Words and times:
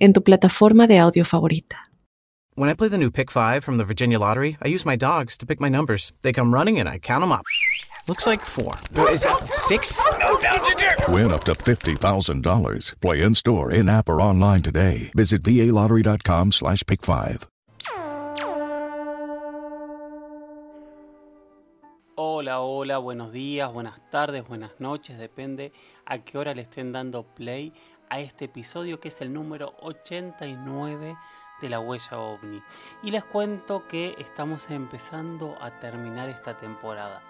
en 0.00 0.12
tu 0.12 0.22
plataforma 0.22 0.86
de 0.86 0.98
audio 0.98 1.24
favorita. 1.24 1.76
When 2.56 2.68
I 2.68 2.74
play 2.74 2.88
the 2.88 2.98
new 2.98 3.10
Pick 3.10 3.30
5 3.30 3.62
from 3.62 3.78
the 3.78 3.84
Virginia 3.84 4.18
Lottery, 4.18 4.58
I 4.60 4.68
use 4.68 4.84
my 4.84 4.96
dogs 4.96 5.38
to 5.38 5.46
pick 5.46 5.60
my 5.60 5.68
numbers. 5.68 6.12
They 6.22 6.32
come 6.32 6.52
running 6.52 6.80
and 6.80 6.88
I 6.88 6.98
count 6.98 7.22
them 7.22 7.32
up. 7.32 7.44
Looks 8.08 8.26
like 8.26 8.44
four. 8.44 8.74
Is 9.10 9.22
that 9.22 9.44
six? 9.44 10.00
No, 10.18 10.34
Win 11.14 11.32
up 11.32 11.44
to 11.44 11.52
$50,000. 11.52 13.00
Play 13.00 13.22
in 13.22 13.34
store, 13.34 13.70
in 13.70 13.88
app, 13.88 14.08
or 14.08 14.20
online 14.20 14.62
today. 14.62 15.12
Visit 15.14 15.42
VALottery.com 15.42 16.52
slash 16.52 16.82
pick 16.86 17.04
5. 17.04 17.46
Hola, 22.16 22.60
hola, 22.60 22.98
buenos 22.98 23.32
días, 23.32 23.72
buenas 23.72 23.98
tardes, 24.10 24.46
buenas 24.46 24.72
noches, 24.78 25.18
depende 25.18 25.72
a 26.04 26.18
qué 26.18 26.36
hora 26.36 26.54
le 26.54 26.62
estén 26.62 26.92
dando 26.92 27.22
play 27.22 27.72
a 28.10 28.20
este 28.20 28.44
episodio 28.44 29.00
que 29.00 29.08
es 29.08 29.20
el 29.20 29.32
número 29.32 29.74
89 29.80 31.16
de 31.60 31.68
la 31.68 31.80
huella 31.80 32.18
ovni. 32.18 32.62
Y 33.02 33.10
les 33.10 33.24
cuento 33.24 33.86
que 33.86 34.14
estamos 34.18 34.70
empezando 34.70 35.56
a 35.60 35.78
terminar 35.78 36.28
esta 36.28 36.56
temporada. 36.56 37.22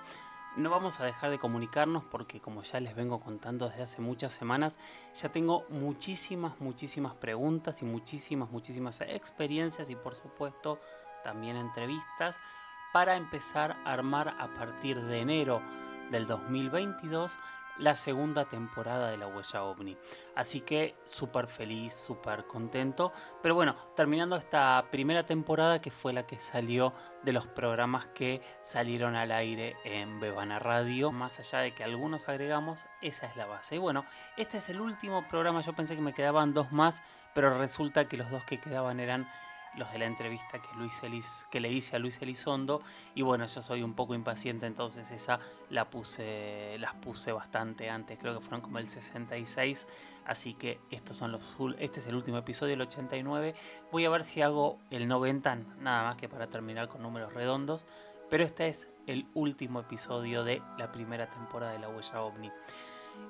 No 0.57 0.71
vamos 0.71 0.99
a 0.99 1.05
dejar 1.05 1.31
de 1.31 1.39
comunicarnos 1.39 2.03
porque 2.05 2.41
como 2.41 2.63
ya 2.63 2.81
les 2.81 2.97
vengo 2.97 3.21
contando 3.21 3.69
desde 3.69 3.85
hace 3.85 4.01
muchas 4.01 4.33
semanas, 4.33 4.79
ya 5.15 5.29
tengo 5.29 5.65
muchísimas, 5.69 6.61
muchísimas 6.61 7.15
preguntas 7.15 7.83
y 7.83 7.85
muchísimas, 7.85 8.51
muchísimas 8.51 9.01
experiencias 9.03 9.91
y 9.91 9.97
por 9.97 10.15
supuesto 10.17 10.81
también 11.23 11.57
entrevistas 11.57 12.37
para 12.93 13.17
empezar 13.17 13.77
a 13.85 13.93
armar 13.93 14.35
a 14.41 14.53
partir 14.55 15.01
de 15.01 15.21
enero 15.21 15.63
del 16.11 16.27
2022 16.27 17.39
la 17.79 17.97
segunda 17.97 18.45
temporada 18.47 19.11
de 19.11 19.17
La 19.17 19.27
Huella 19.27 19.63
OVNI. 19.65 19.97
Así 20.35 20.61
que 20.61 20.97
súper 21.05 21.47
feliz, 21.47 21.93
súper 21.93 22.47
contento. 22.47 23.13
Pero 23.43 23.55
bueno, 23.55 23.75
terminando 23.97 24.37
esta 24.37 24.87
primera 24.91 25.25
temporada 25.25 25.81
que 25.81 25.91
fue 25.91 26.13
la 26.13 26.27
que 26.27 26.41
salió 26.41 26.93
de 27.23 27.33
los 27.33 27.47
programas 27.47 28.09
que 28.09 28.43
salieron 28.63 29.17
al 29.17 29.33
aire 29.33 29.77
en 29.85 30.21
Bebana 30.21 30.59
Radio. 30.59 31.13
Más 31.13 31.39
allá 31.39 31.61
de 31.61 31.75
que 31.75 31.85
algunos 31.85 32.29
agregamos, 32.29 32.87
esa 33.01 33.27
es 33.27 33.37
la 33.37 33.47
base. 33.47 33.77
Y 33.77 33.79
bueno, 33.79 34.05
este 34.37 34.59
es 34.59 34.69
el 34.69 34.81
último 34.81 35.27
programa. 35.29 35.63
Yo 35.63 35.75
pensé 35.75 35.95
que 35.95 36.03
me 36.03 36.15
quedaban 36.15 36.55
dos 36.55 36.73
más, 36.73 37.03
pero 37.35 37.59
resulta 37.59 38.09
que 38.09 38.17
los 38.17 38.31
dos 38.31 38.45
que 38.45 38.61
quedaban 38.61 39.01
eran 39.01 39.29
los 39.77 39.91
de 39.93 39.99
la 39.99 40.07
entrevista 40.07 40.61
que, 40.61 40.69
Luis 40.77 41.47
que 41.51 41.61
le 41.61 41.71
hice 41.71 41.97
a 41.97 41.99
Luis 41.99 42.21
Elizondo. 42.21 42.81
Y 43.15 43.23
bueno, 43.23 43.47
yo 43.47 43.61
soy 43.61 43.83
un 43.83 43.95
poco 43.95 44.15
impaciente, 44.15 44.67
entonces 44.67 45.11
esa 45.11 45.39
la 45.71 45.89
puse, 45.91 46.77
las 46.79 46.95
puse 46.95 47.33
bastante 47.33 47.91
antes, 47.91 48.19
creo 48.19 48.35
que 48.35 48.41
fueron 48.41 48.61
como 48.61 48.79
el 48.79 48.89
66. 48.89 49.87
Así 50.27 50.55
que 50.55 50.81
estos 50.91 51.17
son 51.17 51.33
los, 51.33 51.57
este 51.79 52.01
es 52.01 52.07
el 52.07 52.15
último 52.15 52.39
episodio, 52.39 52.75
el 52.75 52.81
89. 52.83 53.55
Voy 53.91 54.05
a 54.05 54.11
ver 54.11 54.25
si 54.25 54.43
hago 54.43 54.79
el 54.91 55.09
90, 55.09 55.57
nada 55.81 56.05
más 56.05 56.17
que 56.17 56.29
para 56.29 56.47
terminar 56.49 56.89
con 56.89 57.03
números 57.03 57.33
redondos. 57.33 57.87
Pero 58.29 58.45
este 58.45 58.69
es 58.69 58.89
el 59.07 59.27
último 59.35 59.81
episodio 59.81 60.45
de 60.45 60.63
la 60.79 60.93
primera 60.93 61.29
temporada 61.29 61.73
de 61.73 61.81
La 61.81 61.89
Huella 61.89 62.23
OVNI. 62.23 62.53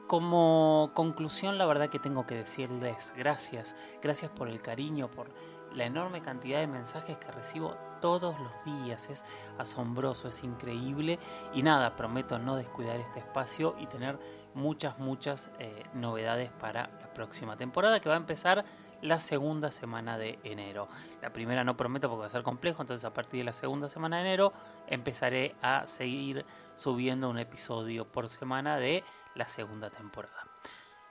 Como 0.07 0.91
conclusión, 0.95 1.57
la 1.57 1.67
verdad 1.67 1.89
que 1.89 1.99
tengo 1.99 2.27
que 2.27 2.35
decirles 2.35 3.15
gracias, 3.17 3.77
gracias 4.03 4.31
por 4.31 4.49
el 4.49 4.61
cariño, 4.61 5.11
por 5.11 5.31
la 5.75 5.85
enorme 5.85 6.21
cantidad 6.21 6.61
de 6.61 6.67
mensajes 6.67 7.17
que 7.17 7.31
recibo 7.31 7.77
todos 8.01 8.35
los 8.39 8.65
días. 8.65 9.09
Es 9.11 9.25
asombroso, 9.59 10.29
es 10.29 10.43
increíble. 10.43 11.19
Y 11.55 11.63
nada, 11.63 11.97
prometo 11.97 12.39
no 12.39 12.57
descuidar 12.57 12.99
este 12.99 13.21
espacio 13.21 13.77
y 13.79 13.87
tener 13.87 14.19
muchas, 14.55 14.99
muchas 14.99 15.51
eh, 15.59 15.85
novedades 15.95 16.51
para 16.51 16.91
la 17.01 17.13
próxima 17.15 17.57
temporada 17.57 18.01
que 18.01 18.09
va 18.09 18.15
a 18.15 18.19
empezar 18.19 18.65
la 19.03 19.19
segunda 19.19 19.71
semana 19.71 20.19
de 20.19 20.39
enero. 20.45 20.89
La 21.23 21.33
primera 21.33 21.65
no 21.65 21.77
prometo 21.77 22.09
porque 22.09 22.21
va 22.21 22.27
a 22.27 22.31
ser 22.31 22.43
complejo, 22.43 22.83
entonces 22.83 23.05
a 23.05 23.15
partir 23.15 23.41
de 23.41 23.45
la 23.45 23.53
segunda 23.53 23.89
semana 23.89 24.17
de 24.17 24.23
enero 24.23 24.53
empezaré 24.87 25.55
a 25.63 25.87
seguir 25.87 26.45
subiendo 26.75 27.31
un 27.31 27.39
episodio 27.39 28.11
por 28.11 28.29
semana 28.29 28.77
de 28.77 29.05
la 29.35 29.49
segunda 29.49 29.91
temporada. 29.91 30.50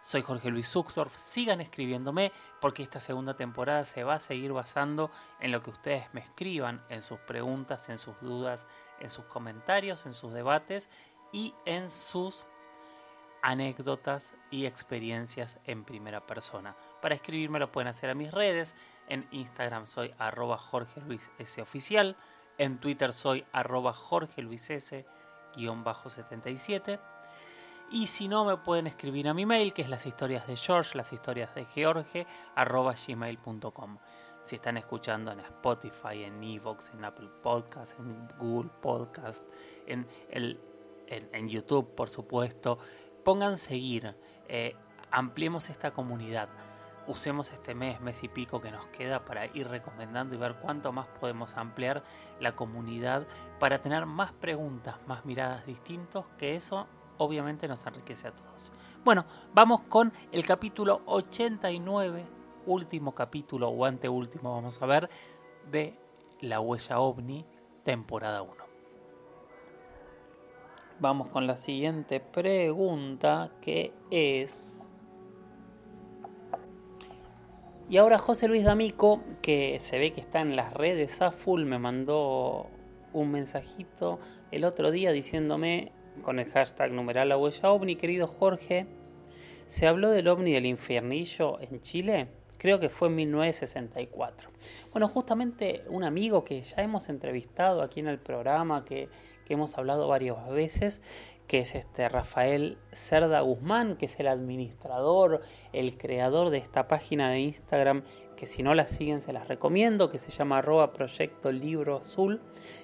Soy 0.09 0.24
Jorge 0.24 0.50
Luis 0.50 0.68
Zuxdorf, 0.68 1.16
sigan 1.16 1.62
escribiéndome 1.62 2.31
porque 2.59 2.81
esta 2.81 3.00
segunda 3.00 3.36
temporada 3.36 3.86
se 3.86 4.03
va 4.03 4.16
a 4.16 4.20
seguir 4.20 4.52
basando 4.53 5.12
en 5.40 5.52
lo 5.52 5.62
que 5.62 5.70
ustedes 5.70 6.12
me 6.14 6.22
escriban, 6.22 6.84
en 6.90 7.03
sus 7.03 7.20
preguntas, 7.20 7.90
en 7.90 8.00
sus 8.00 8.20
dudas, 8.20 8.66
en 9.00 9.12
sus 9.12 9.25
comentarios, 9.25 10.08
en 10.08 10.14
sus 10.14 10.34
debates 10.34 10.90
y 11.31 11.53
en 11.66 11.92
sus 11.92 12.47
anécdotas 13.44 14.34
y 14.50 14.66
experiencias 14.66 15.59
en 15.66 15.84
primera 15.84 16.26
persona. 16.26 16.76
Para 17.03 17.14
escribirme 17.14 17.59
lo 17.59 17.72
pueden 17.72 17.90
hacer 17.90 18.09
a 18.09 18.16
mis 18.16 18.31
redes. 18.31 18.76
En 19.09 19.28
Instagram 19.30 19.86
soy 19.86 20.12
arroba 20.18 20.58
Jorge 20.58 21.02
Luis 21.02 21.30
oficial. 21.62 22.18
En 22.58 22.80
Twitter 22.80 23.14
soy 23.14 23.44
arroba 23.52 23.94
Jorge 23.94 24.41
Luis 24.41 24.72
S 24.72 25.06
77 25.56 27.00
y 27.92 28.08
si 28.08 28.28
no, 28.28 28.46
me 28.46 28.58
pueden 28.58 28.88
escribir 28.88 29.28
a 29.28 29.34
mi 29.34 29.46
mail, 29.46 29.74
que 29.74 29.82
es 29.82 29.90
las 29.90 30.06
historias 30.06 30.46
de 30.48 30.56
George, 30.56 30.98
las 30.98 31.12
historias 31.12 31.54
de 31.56 31.66
George, 31.66 32.28
gmail.com. 32.56 33.98
Si 34.44 34.56
están 34.56 34.78
escuchando 34.78 35.32
en 35.32 35.40
Spotify, 35.40 36.24
en 36.24 36.44
Evox, 36.44 36.92
en 36.92 37.04
Apple 37.04 37.30
Podcast, 37.42 38.00
en 38.00 38.28
Google 38.38 38.70
Podcast, 38.82 39.46
en, 39.86 40.08
el, 40.30 40.60
en, 41.08 41.50
YouTube, 41.50 41.94
por 41.96 42.10
supuesto, 42.10 42.80
pongan 43.24 43.58
seguir, 43.58 44.16
eh, 44.48 44.76
ampliemos 45.12 45.70
esta 45.70 45.92
comunidad. 45.92 46.50
Usemos 47.08 47.52
este 47.52 47.74
mes, 47.74 48.00
mes 48.02 48.24
y 48.24 48.28
pico 48.28 48.62
que 48.62 48.72
nos 48.72 48.86
queda 48.88 49.26
para 49.26 49.48
ir 49.48 49.68
recomendando 49.68 50.36
y 50.36 50.38
ver 50.38 50.56
cuánto 50.56 50.92
más 50.92 51.08
podemos 51.20 51.56
ampliar 51.58 52.04
la 52.40 52.56
comunidad 52.56 53.26
para 53.60 53.82
tener 53.82 54.06
más 54.06 54.32
preguntas, 54.32 54.96
más 55.08 55.26
miradas 55.26 55.66
distintos, 55.66 56.28
que 56.38 56.56
eso 56.56 56.88
obviamente 57.19 57.68
nos 57.68 57.85
enriquece 57.85 58.30
a 58.30 58.31
todos. 58.31 58.72
Bueno, 59.03 59.25
vamos 59.53 59.81
con 59.81 60.12
el 60.31 60.46
capítulo 60.46 61.02
89, 61.06 62.25
último 62.66 63.13
capítulo 63.13 63.69
o 63.69 63.85
anteúltimo, 63.85 64.56
vamos 64.56 64.81
a 64.81 64.85
ver, 64.85 65.09
de 65.69 66.00
La 66.41 66.59
Huella 66.59 67.00
OVNI, 67.00 67.46
temporada 67.84 68.41
1. 68.41 68.53
Vamos 71.00 71.28
con 71.29 71.46
la 71.46 71.56
siguiente 71.56 72.19
pregunta 72.19 73.52
que 73.62 73.94
es... 74.09 74.91
Y 77.90 77.97
ahora 77.97 78.18
José 78.19 78.47
Luis 78.47 78.63
D'Amico, 78.63 79.22
que 79.41 79.79
se 79.79 79.97
ve 79.97 80.13
que 80.13 80.22
está 80.22 80.41
en 80.41 80.56
las 80.56 80.74
redes 80.74 81.22
a 81.22 81.31
full, 81.31 81.63
me 81.63 81.79
mandó 81.79 82.68
un 83.13 83.31
mensajito 83.31 84.19
el 84.52 84.63
otro 84.63 84.91
día 84.91 85.12
diciéndome 85.12 85.91
con 86.19 86.40
el 86.40 86.50
hashtag 86.52 86.91
numeral 86.91 87.30
la 87.30 87.38
huella 87.38 87.72
ovni, 87.72 87.96
querido 87.96 88.28
Jorge. 88.28 88.88
Se 89.68 89.88
habló 89.88 90.09
del 90.09 90.28
ovni 90.28 90.52
del 90.52 90.66
infiernillo 90.66 91.59
en 91.62 91.81
Chile, 91.81 92.28
creo 92.57 92.80
que 92.80 92.90
fue 92.90 93.07
en 93.07 93.16
1964. 93.16 94.50
Bueno, 94.91 95.08
justamente 95.08 95.84
un 95.88 96.03
amigo 96.03 96.44
que 96.44 96.61
ya 96.61 96.82
hemos 96.84 97.09
entrevistado 97.09 97.82
aquí 97.82 97.99
en 97.99 98.08
el 98.08 98.20
programa, 98.20 98.85
que, 98.85 99.09
que 99.49 99.55
hemos 99.55 99.79
hablado 99.79 100.07
varias 100.07 100.47
veces, 100.51 101.01
que 101.47 101.57
es 101.57 101.73
este 101.73 102.07
Rafael 102.07 102.78
Cerda 102.91 103.41
Guzmán, 103.41 103.96
que 103.96 104.05
es 104.05 104.19
el 104.19 104.28
administrador, 104.28 105.41
el 105.73 105.97
creador 105.97 106.51
de 106.51 106.59
esta 106.59 106.87
página 106.87 107.31
de 107.31 107.40
Instagram 107.40 108.03
que 108.37 108.46
si 108.46 108.61
no 108.61 108.75
la 108.75 108.85
siguen 108.85 109.23
se 109.23 109.34
las 109.34 109.47
recomiendo, 109.47 110.11
que 110.11 110.19
se 110.19 110.29
llama 110.29 110.59
arroba 110.59 110.93
proyecto 110.93 111.51
libro 111.51 111.97
azul, 111.97 112.41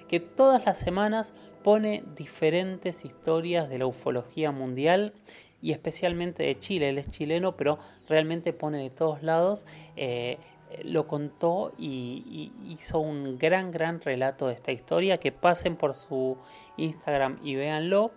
que 0.08 0.18
todas 0.18 0.66
las 0.66 0.80
semanas 0.80 1.34
pone 1.62 2.02
diferentes 2.16 3.04
historias 3.04 3.68
de 3.68 3.78
la 3.78 3.86
ufología 3.86 4.50
mundial 4.50 5.14
y 5.62 5.70
especialmente 5.70 6.42
de 6.42 6.58
Chile. 6.58 6.88
Él 6.88 6.98
es 6.98 7.06
chileno, 7.06 7.52
pero 7.52 7.78
realmente 8.08 8.52
pone 8.52 8.82
de 8.82 8.90
todos 8.90 9.22
lados. 9.22 9.66
Eh, 9.94 10.38
lo 10.84 11.06
contó 11.06 11.72
y, 11.78 12.52
hizo 12.64 12.98
un 12.98 13.38
gran, 13.38 13.70
gran 13.70 14.00
relato 14.00 14.48
de 14.48 14.54
esta 14.54 14.72
historia. 14.72 15.18
Que 15.18 15.32
pasen 15.32 15.76
por 15.76 15.94
su 15.94 16.36
Instagram 16.76 17.38
y 17.42 17.54
véanlo. 17.54 18.12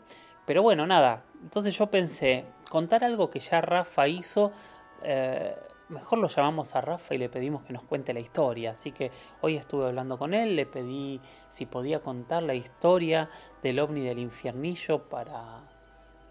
Pero 0.45 0.63
bueno, 0.63 0.87
nada. 0.87 1.23
Entonces 1.41 1.77
yo 1.77 1.87
pensé, 1.87 2.45
contar 2.69 3.03
algo 3.03 3.29
que 3.29 3.39
ya 3.39 3.61
Rafa 3.61 4.07
hizo. 4.07 4.51
Eh, 5.03 5.55
mejor 5.89 6.19
lo 6.19 6.27
llamamos 6.27 6.75
a 6.75 6.81
Rafa 6.81 7.15
y 7.15 7.17
le 7.17 7.29
pedimos 7.29 7.63
que 7.63 7.73
nos 7.73 7.83
cuente 7.83 8.13
la 8.13 8.19
historia. 8.19 8.71
Así 8.71 8.91
que 8.91 9.11
hoy 9.41 9.55
estuve 9.55 9.85
hablando 9.85 10.17
con 10.17 10.33
él, 10.33 10.55
le 10.55 10.65
pedí 10.65 11.21
si 11.47 11.65
podía 11.65 11.99
contar 11.99 12.43
la 12.43 12.55
historia 12.55 13.29
del 13.61 13.79
ovni 13.79 14.01
del 14.01 14.19
infiernillo 14.19 15.03
para 15.03 15.61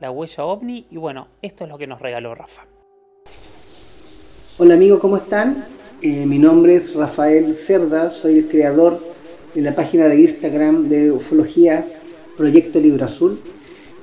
la 0.01 0.11
huella 0.11 0.45
ovni. 0.45 0.87
Y 0.91 0.97
bueno, 0.97 1.29
esto 1.43 1.65
es 1.65 1.71
lo 1.71 1.79
que 1.79 1.87
nos 1.87 2.01
regaló 2.01 2.35
Rafa. 2.35 2.67
Hola 4.59 4.75
amigos, 4.75 5.01
¿cómo 5.01 5.17
están? 5.17 5.78
Eh, 6.01 6.27
mi 6.27 6.39
nombre 6.39 6.77
es 6.77 6.95
Rafael 6.95 7.57
Cerda, 7.57 8.09
soy 8.11 8.39
el 8.39 8.47
creador 8.47 9.01
de 9.53 9.63
la 9.63 9.75
página 9.75 10.07
de 10.07 10.21
Instagram 10.21 10.89
de 10.89 11.11
ufología 11.11 11.85
Proyecto 12.37 12.79
Libro 12.79 13.05
Azul. 13.05 13.37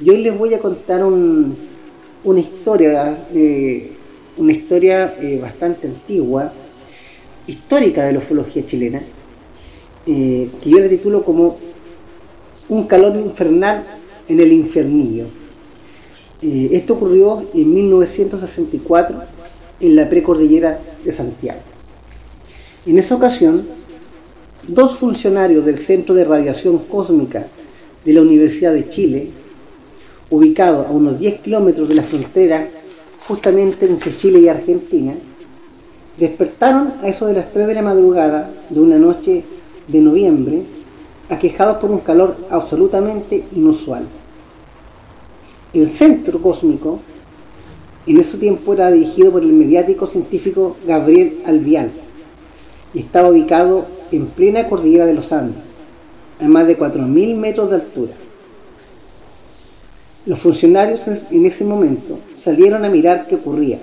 Y 0.02 0.10
hoy 0.10 0.18
les 0.18 0.38
voy 0.38 0.54
a 0.54 0.60
contar 0.60 1.06
una 1.06 2.40
historia, 2.42 3.18
eh, 3.34 3.92
una 4.36 4.52
historia 4.52 5.16
eh, 5.22 5.40
bastante 5.42 5.88
antigua, 5.88 6.52
histórica 7.48 8.04
de 8.04 8.12
la 8.12 8.20
ufología 8.20 8.66
chilena, 8.66 9.02
que 10.06 10.50
yo 10.66 10.78
le 10.80 10.90
titulo 10.90 11.24
como 11.24 11.58
Un 12.68 12.88
calor 12.88 13.16
infernal 13.16 13.86
en 14.28 14.40
el 14.42 14.52
infernillo. 14.52 15.28
esto 16.42 16.96
ocurrió 16.96 17.46
en 17.54 17.74
1964 17.74 19.16
en 19.80 19.96
la 19.96 20.10
precordillera 20.10 20.78
de 21.02 21.12
Santiago. 21.14 21.75
En 22.86 23.00
esa 23.00 23.16
ocasión, 23.16 23.66
dos 24.68 24.98
funcionarios 24.98 25.66
del 25.66 25.80
Centro 25.80 26.14
de 26.14 26.24
Radiación 26.24 26.78
Cósmica 26.78 27.48
de 28.06 28.14
la 28.14 28.22
Universidad 28.22 28.74
de 28.74 28.88
Chile, 28.88 29.30
ubicado 30.30 30.86
a 30.88 30.92
unos 30.92 31.18
10 31.18 31.40
kilómetros 31.42 31.90
de 31.90 31.96
la 31.96 32.04
frontera 32.04 32.68
justamente 33.28 33.88
entre 33.88 34.16
Chile 34.16 34.40
y 34.42 34.50
Argentina, 34.50 35.16
despertaron 36.20 36.94
a 37.02 37.08
eso 37.08 37.26
de 37.26 37.34
las 37.34 37.52
3 37.52 37.66
de 37.66 37.74
la 37.74 37.82
madrugada 37.82 38.52
de 38.70 38.80
una 38.80 39.00
noche 39.00 39.44
de 39.88 40.00
noviembre, 40.00 40.62
aquejados 41.30 41.78
por 41.78 41.90
un 41.90 42.02
calor 42.02 42.38
absolutamente 42.52 43.46
inusual. 43.56 44.04
El 45.74 45.88
centro 45.88 46.40
cósmico 46.40 47.00
en 48.06 48.20
ese 48.20 48.38
tiempo 48.38 48.74
era 48.74 48.92
dirigido 48.92 49.32
por 49.32 49.42
el 49.42 49.54
mediático 49.54 50.06
científico 50.06 50.78
Gabriel 50.86 51.40
Albial 51.48 51.90
y 51.90 52.05
estaba 53.00 53.30
ubicado 53.30 53.86
en 54.12 54.28
plena 54.28 54.68
cordillera 54.68 55.06
de 55.06 55.14
los 55.14 55.32
Andes, 55.32 55.64
a 56.40 56.48
más 56.48 56.68
de 56.68 56.78
4.000 56.78 57.36
metros 57.36 57.70
de 57.70 57.76
altura. 57.76 58.14
Los 60.26 60.40
funcionarios 60.40 61.02
en 61.08 61.46
ese 61.46 61.64
momento 61.64 62.20
salieron 62.36 62.84
a 62.84 62.90
mirar 62.90 63.28
qué 63.28 63.36
ocurría 63.36 63.80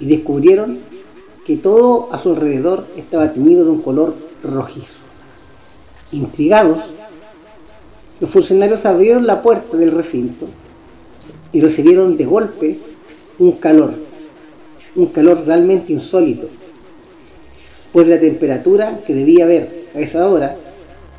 y 0.00 0.06
descubrieron 0.06 0.78
que 1.44 1.56
todo 1.56 2.08
a 2.12 2.18
su 2.18 2.30
alrededor 2.30 2.86
estaba 2.96 3.32
teñido 3.32 3.64
de 3.64 3.70
un 3.70 3.80
color 3.80 4.14
rojizo. 4.42 4.94
Intrigados, 6.12 6.78
los 8.20 8.30
funcionarios 8.30 8.84
abrieron 8.86 9.26
la 9.26 9.42
puerta 9.42 9.76
del 9.76 9.92
recinto 9.92 10.46
y 11.52 11.60
recibieron 11.60 12.16
de 12.16 12.24
golpe 12.24 12.78
un 13.38 13.52
calor, 13.52 13.94
un 14.96 15.06
calor 15.06 15.44
realmente 15.46 15.92
insólito, 15.92 16.48
pues 17.98 18.06
la 18.06 18.20
temperatura 18.20 19.00
que 19.04 19.12
debía 19.12 19.42
haber 19.42 19.88
a 19.92 19.98
esa 19.98 20.28
hora 20.28 20.54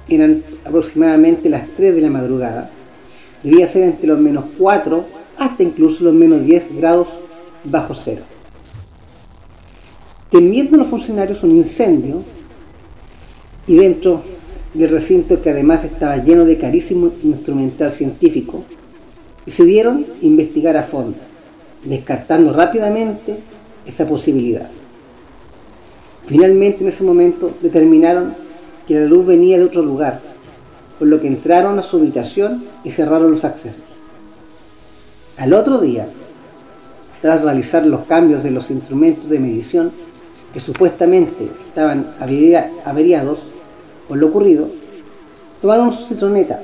eran 0.07 0.41
aproximadamente 0.63 1.49
las 1.49 1.67
3 1.75 1.93
de 1.93 1.99
la 1.99 2.09
madrugada, 2.09 2.69
debía 3.43 3.67
ser 3.67 3.83
entre 3.83 4.07
los 4.07 4.17
menos 4.17 4.45
4 4.57 5.05
hasta 5.37 5.61
incluso 5.61 6.05
los 6.05 6.13
menos 6.13 6.45
10 6.45 6.77
grados 6.77 7.09
bajo 7.65 7.93
cero. 7.93 8.21
Temiendo 10.31 10.77
los 10.77 10.87
funcionarios 10.87 11.43
un 11.43 11.51
incendio 11.51 12.23
y 13.67 13.75
dentro 13.75 14.21
del 14.73 14.89
recinto 14.89 15.41
que 15.41 15.49
además 15.49 15.83
estaba 15.83 16.15
lleno 16.23 16.45
de 16.45 16.57
carísimo 16.57 17.11
instrumental 17.23 17.91
científico, 17.91 18.63
decidieron 19.45 20.05
investigar 20.21 20.77
a 20.77 20.83
fondo 20.83 21.17
descartando 21.83 22.53
rápidamente 22.53 23.35
esa 23.85 24.07
posibilidad. 24.07 24.69
Finalmente 26.29 26.83
en 26.83 26.89
ese 26.89 27.03
momento 27.03 27.53
determinaron 27.59 28.35
que 28.87 28.93
la 28.93 29.07
luz 29.07 29.25
venía 29.25 29.57
de 29.57 29.63
otro 29.63 29.81
lugar, 29.81 30.21
por 30.99 31.07
lo 31.07 31.19
que 31.19 31.25
entraron 31.25 31.79
a 31.79 31.81
su 31.81 31.97
habitación 31.97 32.65
y 32.83 32.91
cerraron 32.91 33.31
los 33.31 33.43
accesos. 33.45 33.81
Al 35.37 35.53
otro 35.53 35.79
día, 35.79 36.07
tras 37.23 37.41
realizar 37.41 37.83
los 37.83 38.01
cambios 38.01 38.43
de 38.43 38.51
los 38.51 38.69
instrumentos 38.69 39.27
de 39.27 39.39
medición 39.39 39.91
que 40.53 40.59
supuestamente 40.59 41.49
estaban 41.67 42.13
averiados 42.85 43.39
por 44.07 44.17
lo 44.17 44.27
ocurrido, 44.27 44.67
tomaron 45.63 45.91
su 45.91 46.05
citroneta, 46.05 46.61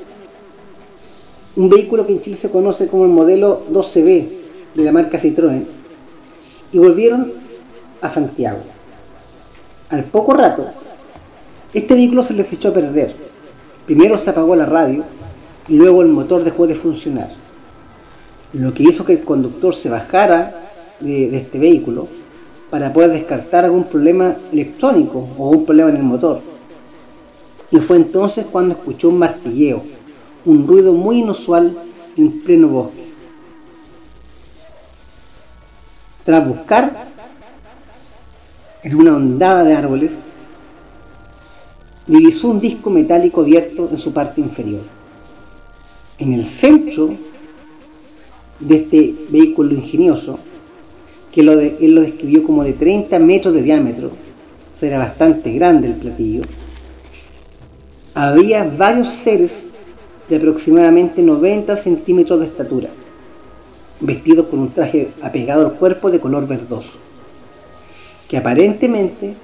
un 1.56 1.68
vehículo 1.68 2.06
que 2.06 2.12
en 2.12 2.20
Chile 2.20 2.36
se 2.36 2.50
conoce 2.50 2.86
como 2.86 3.04
el 3.04 3.10
modelo 3.10 3.64
12B, 3.72 4.28
de 4.76 4.84
la 4.84 4.92
marca 4.92 5.18
Citroën 5.18 5.64
y 6.72 6.78
volvieron 6.78 7.32
a 8.00 8.08
Santiago. 8.08 8.75
Al 9.90 10.02
poco 10.04 10.34
rato, 10.34 10.66
este 11.72 11.94
vehículo 11.94 12.24
se 12.24 12.34
les 12.34 12.52
echó 12.52 12.68
a 12.68 12.74
perder. 12.74 13.14
Primero 13.86 14.18
se 14.18 14.30
apagó 14.30 14.56
la 14.56 14.66
radio 14.66 15.04
y 15.68 15.74
luego 15.74 16.02
el 16.02 16.08
motor 16.08 16.42
dejó 16.42 16.66
de 16.66 16.74
funcionar. 16.74 17.28
Lo 18.52 18.74
que 18.74 18.82
hizo 18.82 19.04
que 19.04 19.12
el 19.12 19.24
conductor 19.24 19.74
se 19.74 19.88
bajara 19.88 20.54
de, 20.98 21.30
de 21.30 21.36
este 21.36 21.58
vehículo 21.58 22.08
para 22.70 22.92
poder 22.92 23.10
descartar 23.10 23.64
algún 23.64 23.84
problema 23.84 24.34
electrónico 24.52 25.28
o 25.38 25.50
un 25.50 25.64
problema 25.64 25.90
en 25.90 25.96
el 25.96 26.02
motor. 26.02 26.40
Y 27.70 27.78
fue 27.78 27.96
entonces 27.96 28.46
cuando 28.50 28.74
escuchó 28.74 29.08
un 29.08 29.18
martilleo, 29.18 29.82
un 30.44 30.66
ruido 30.66 30.92
muy 30.92 31.20
inusual 31.20 31.76
en 32.16 32.40
pleno 32.40 32.68
bosque. 32.68 33.06
Tras 36.24 36.48
buscar 36.48 37.05
en 38.86 38.94
una 38.94 39.16
ondada 39.16 39.64
de 39.64 39.74
árboles, 39.74 40.12
divisó 42.06 42.50
un 42.50 42.60
disco 42.60 42.88
metálico 42.88 43.40
abierto 43.40 43.88
en 43.90 43.98
su 43.98 44.12
parte 44.12 44.40
inferior. 44.40 44.82
En 46.18 46.32
el 46.32 46.44
centro 46.44 47.10
de 48.60 48.76
este 48.76 49.12
vehículo 49.28 49.74
ingenioso, 49.74 50.38
que 51.32 51.40
él 51.40 51.94
lo 51.96 52.00
describió 52.00 52.44
como 52.44 52.62
de 52.62 52.74
30 52.74 53.18
metros 53.18 53.54
de 53.54 53.62
diámetro, 53.62 54.06
o 54.06 54.78
sea, 54.78 54.88
era 54.88 54.98
bastante 54.98 55.52
grande 55.52 55.88
el 55.88 55.94
platillo, 55.94 56.42
había 58.14 58.62
varios 58.62 59.08
seres 59.08 59.64
de 60.28 60.36
aproximadamente 60.36 61.22
90 61.22 61.76
centímetros 61.76 62.38
de 62.38 62.46
estatura 62.46 62.88
vestidos 63.98 64.46
con 64.46 64.60
un 64.60 64.70
traje 64.70 65.08
apegado 65.22 65.66
al 65.66 65.72
cuerpo 65.72 66.08
de 66.08 66.20
color 66.20 66.46
verdoso, 66.46 66.98
que 68.28 68.36
aparentemente, 68.36 69.34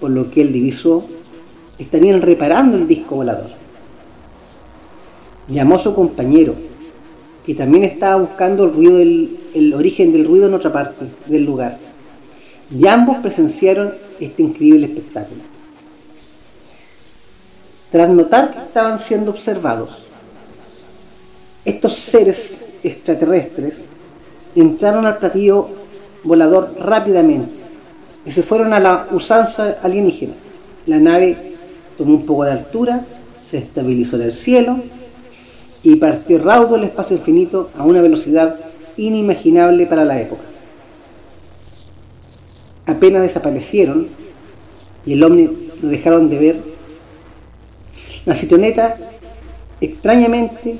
por 0.00 0.10
lo 0.10 0.30
que 0.30 0.42
él 0.42 0.52
divisó, 0.52 1.04
estarían 1.78 2.22
reparando 2.22 2.76
el 2.76 2.86
disco 2.86 3.16
volador. 3.16 3.50
Llamó 5.48 5.76
a 5.76 5.78
su 5.78 5.94
compañero, 5.94 6.54
que 7.44 7.54
también 7.54 7.84
estaba 7.84 8.16
buscando 8.16 8.64
el, 8.64 8.72
ruido 8.72 8.98
el 9.54 9.74
origen 9.74 10.12
del 10.12 10.24
ruido 10.24 10.46
en 10.46 10.54
otra 10.54 10.72
parte 10.72 11.06
del 11.26 11.44
lugar, 11.44 11.78
y 12.70 12.86
ambos 12.86 13.18
presenciaron 13.18 13.92
este 14.20 14.42
increíble 14.42 14.86
espectáculo. 14.86 15.42
Tras 17.90 18.08
notar 18.08 18.52
que 18.52 18.60
estaban 18.60 18.98
siendo 18.98 19.32
observados, 19.32 20.06
estos 21.64 21.94
seres 21.94 22.62
extraterrestres 22.82 23.74
entraron 24.54 25.06
al 25.06 25.18
platillo 25.18 25.68
volador 26.24 26.74
rápidamente 26.78 27.61
y 28.24 28.32
se 28.32 28.42
fueron 28.42 28.72
a 28.72 28.80
la 28.80 29.08
usanza 29.12 29.78
alienígena. 29.82 30.34
La 30.86 30.98
nave 30.98 31.36
tomó 31.96 32.14
un 32.14 32.26
poco 32.26 32.44
de 32.44 32.52
altura, 32.52 33.04
se 33.40 33.58
estabilizó 33.58 34.16
en 34.16 34.22
el 34.22 34.32
cielo 34.32 34.78
y 35.82 35.96
partió 35.96 36.38
raudo 36.38 36.76
el 36.76 36.84
espacio 36.84 37.16
infinito 37.16 37.70
a 37.76 37.84
una 37.84 38.00
velocidad 38.00 38.56
inimaginable 38.96 39.86
para 39.86 40.04
la 40.04 40.20
época. 40.20 40.42
Apenas 42.86 43.22
desaparecieron 43.22 44.08
y 45.04 45.14
el 45.14 45.22
ovni 45.22 45.48
lo 45.80 45.88
dejaron 45.88 46.28
de 46.28 46.38
ver, 46.38 46.56
la 48.24 48.34
citroneta 48.34 48.96
extrañamente 49.80 50.78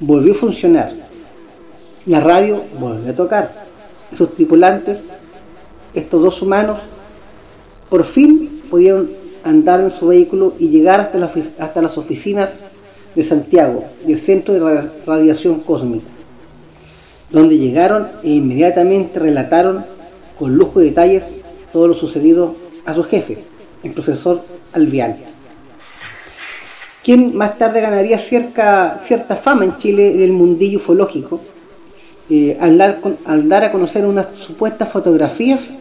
volvió 0.00 0.32
a 0.32 0.36
funcionar 0.36 1.04
la 2.06 2.20
radio 2.20 2.62
volvió 2.78 3.12
a 3.12 3.16
tocar. 3.16 3.64
Sus 4.14 4.34
tripulantes, 4.34 5.06
estos 5.94 6.22
dos 6.22 6.42
humanos, 6.42 6.80
por 7.88 8.04
fin 8.04 8.62
pudieron 8.70 9.10
andar 9.44 9.80
en 9.80 9.90
su 9.90 10.08
vehículo 10.08 10.54
y 10.58 10.68
llegar 10.68 11.00
hasta, 11.00 11.30
hasta 11.58 11.82
las 11.82 11.98
oficinas 11.98 12.50
de 13.14 13.22
Santiago 13.22 13.84
y 14.06 14.12
el 14.12 14.18
Centro 14.18 14.54
de 14.54 14.90
Radiación 15.06 15.60
Cósmica, 15.60 16.06
donde 17.30 17.58
llegaron 17.58 18.08
e 18.22 18.30
inmediatamente 18.30 19.20
relataron 19.20 19.84
con 20.38 20.56
lujo 20.56 20.80
de 20.80 20.86
detalles 20.86 21.40
todo 21.72 21.88
lo 21.88 21.94
sucedido 21.94 22.56
a 22.84 22.94
su 22.94 23.04
jefe, 23.04 23.38
el 23.82 23.92
profesor 23.92 24.42
Alvial, 24.72 25.16
quien 27.04 27.36
más 27.36 27.58
tarde 27.58 27.80
ganaría 27.80 28.18
cierta, 28.18 28.98
cierta 28.98 29.36
fama 29.36 29.64
en 29.64 29.76
Chile 29.76 30.14
en 30.14 30.22
el 30.22 30.32
mundillo 30.32 30.78
ufológico, 30.78 31.40
eh, 32.30 32.56
al, 32.58 32.78
dar, 32.78 32.98
al 33.26 33.48
dar 33.48 33.64
a 33.64 33.70
conocer 33.72 34.06
unas 34.06 34.26
supuestas 34.36 34.88
fotografías 34.88 35.74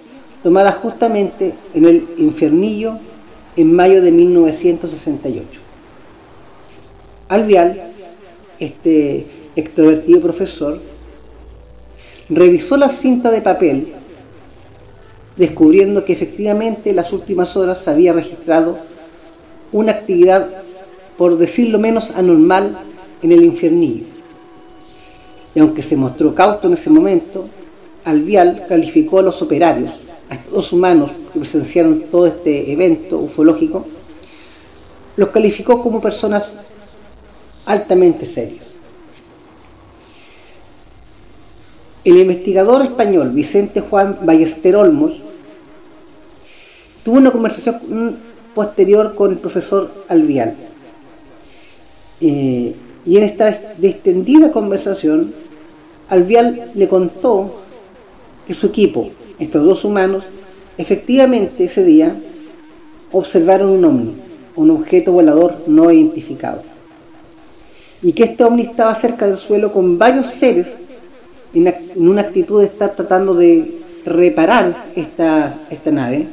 tomadas 0.43 0.75
justamente 0.75 1.53
en 1.73 1.85
el 1.85 2.05
infiernillo 2.17 3.00
en 3.55 3.73
mayo 3.73 4.01
de 4.01 4.12
1968. 4.12 5.47
Alvial, 7.29 7.81
este 8.59 9.25
extrovertido 9.55 10.21
profesor, 10.21 10.79
revisó 12.29 12.77
la 12.77 12.89
cinta 12.89 13.31
de 13.31 13.41
papel, 13.41 13.93
descubriendo 15.38 16.03
que 16.05 16.13
efectivamente 16.13 16.89
en 16.89 16.97
las 16.97 17.13
últimas 17.13 17.55
horas 17.55 17.79
se 17.79 17.89
había 17.89 18.13
registrado 18.13 18.77
una 19.71 19.93
actividad, 19.93 20.47
por 21.17 21.38
decirlo 21.38 21.79
menos, 21.79 22.12
anormal 22.12 22.77
en 23.21 23.31
el 23.31 23.43
infiernillo. 23.43 24.05
Y 25.55 25.59
aunque 25.59 25.81
se 25.81 25.95
mostró 25.95 26.35
cauto 26.35 26.67
en 26.67 26.73
ese 26.73 26.89
momento, 26.89 27.47
Alvial 28.03 28.65
calificó 28.67 29.19
a 29.19 29.23
los 29.23 29.41
operarios, 29.41 30.02
estos 30.34 30.74
humanos 30.74 31.12
que 31.32 31.40
presenciaron 31.40 32.02
todo 32.12 32.28
este 32.28 32.72
evento 32.72 33.18
ufológico, 33.18 33.86
los 35.16 35.30
calificó 35.30 35.82
como 35.82 36.02
personas 36.02 36.56
altamente 37.66 38.25
serias. 38.25 38.74
El 42.04 42.18
investigador 42.18 42.82
español 42.82 43.30
Vicente 43.30 43.80
Juan 43.80 44.20
Ballester 44.24 44.75
Olmos 44.75 45.22
tuvo 47.04 47.18
una 47.18 47.32
conversación 47.32 48.18
posterior 48.54 49.16
con 49.16 49.32
el 49.32 49.38
profesor 49.38 49.90
Alvial. 50.10 50.56
Eh, 52.20 52.75
y 53.06 53.18
en 53.18 53.24
esta 53.24 53.50
extendida 53.50 54.52
conversación, 54.52 55.34
Alvial 56.10 56.72
le 56.74 56.88
contó 56.88 57.62
que 58.48 58.54
su 58.54 58.68
equipo, 58.68 59.10
estos 59.43 59.63
dos 59.63 59.85
humanos, 59.85 60.23
efectivamente 60.77 61.65
ese 61.65 61.83
día 61.83 62.15
observaron 63.12 63.69
un 63.69 63.85
ovni, 63.85 64.13
un 64.55 64.71
objeto 64.71 65.12
volador 65.12 65.63
no 65.67 65.91
identificado. 65.91 66.63
Y 68.01 68.13
que 68.13 68.23
este 68.23 68.43
ovni 68.43 68.63
estaba 68.63 68.93
cerca 68.95 69.27
del 69.27 69.38
suelo 69.38 69.71
con 69.71 69.97
varios 69.97 70.27
seres 70.27 70.77
en, 71.53 71.73
una 71.95 72.21
actitud 72.21 72.59
de 72.59 72.67
estar 72.67 72.95
tratando 72.95 73.35
de 73.35 73.79
reparar 74.05 74.75
esta, 74.95 75.57
esta 75.69 75.91
nave, 75.91 76.27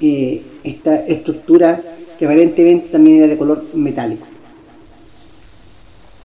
eh, 0.00 0.42
esta 0.64 0.96
estructura 1.06 1.80
que 2.18 2.24
aparentemente 2.24 2.88
también 2.88 3.18
era 3.18 3.28
de 3.28 3.36
color 3.36 3.64
metálico. 3.74 4.26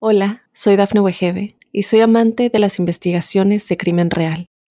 Hola, 0.00 0.42
soy 0.52 0.76
Dafne 0.76 1.00
Wegebe 1.00 1.56
y 1.72 1.82
soy 1.82 2.00
amante 2.00 2.48
de 2.48 2.58
las 2.58 2.78
investigaciones 2.78 3.68
de 3.68 3.76
crimen 3.76 4.10
real. 4.10 4.46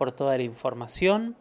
por 0.00 0.12
toda 0.12 0.38
la 0.38 0.44
información. 0.44 1.36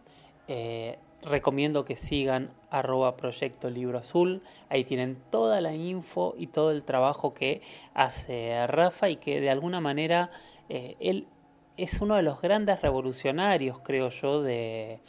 Eh, 0.50 1.00
recomiendo 1.22 1.86
que 1.86 1.96
sigan 1.96 2.52
arroba 2.70 3.16
proyecto 3.16 3.70
libro 3.70 4.00
azul. 4.00 4.42
Ahí 4.68 4.84
tienen 4.84 5.18
toda 5.30 5.62
la 5.62 5.74
info 5.74 6.36
y 6.38 6.48
todo 6.48 6.72
el 6.72 6.84
trabajo 6.84 7.34
que 7.34 7.62
hace 7.94 8.68
Rafa 8.68 9.08
y 9.08 9.16
que 9.16 9.40
de 9.40 9.50
alguna 9.50 9.80
manera 9.80 10.30
eh, 10.68 10.98
él 11.00 11.26
es 11.78 12.02
uno 12.02 12.16
de 12.18 12.22
los 12.22 12.42
grandes 12.42 12.82
revolucionarios, 12.82 13.80
creo 13.80 14.10
yo, 14.10 14.42
de, 14.42 15.00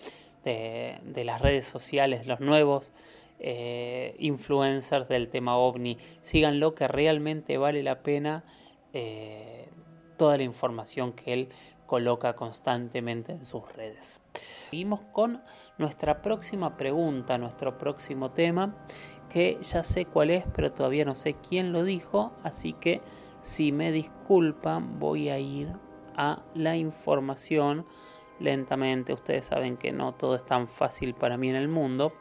las 0.44 1.40
redes 1.40 1.64
sociales, 1.64 2.28
los 2.28 2.38
nuevos 2.38 2.92
eh, 3.40 4.14
influencers 4.20 5.08
del 5.08 5.28
tema 5.28 5.56
ovni. 5.56 5.98
Síganlo 6.20 6.76
que 6.76 6.86
realmente 6.86 7.58
vale 7.58 7.82
la 7.82 8.04
pena 8.04 8.44
toda 10.16 10.36
la 10.36 10.42
información 10.42 11.14
que 11.14 11.32
él 11.32 11.48
coloca 11.90 12.36
constantemente 12.36 13.32
en 13.32 13.44
sus 13.44 13.72
redes. 13.72 14.22
Seguimos 14.34 15.00
con 15.10 15.42
nuestra 15.76 16.22
próxima 16.22 16.76
pregunta, 16.76 17.36
nuestro 17.36 17.78
próximo 17.78 18.30
tema, 18.30 18.76
que 19.28 19.58
ya 19.60 19.82
sé 19.82 20.06
cuál 20.06 20.30
es, 20.30 20.44
pero 20.54 20.70
todavía 20.70 21.04
no 21.04 21.16
sé 21.16 21.34
quién 21.34 21.72
lo 21.72 21.82
dijo, 21.82 22.32
así 22.44 22.74
que 22.74 23.00
si 23.40 23.72
me 23.72 23.90
disculpan 23.90 25.00
voy 25.00 25.30
a 25.30 25.40
ir 25.40 25.72
a 26.14 26.44
la 26.54 26.76
información 26.76 27.84
lentamente. 28.38 29.12
Ustedes 29.12 29.46
saben 29.46 29.76
que 29.76 29.90
no 29.90 30.14
todo 30.14 30.36
es 30.36 30.46
tan 30.46 30.68
fácil 30.68 31.14
para 31.14 31.36
mí 31.36 31.50
en 31.50 31.56
el 31.56 31.66
mundo. 31.66 32.12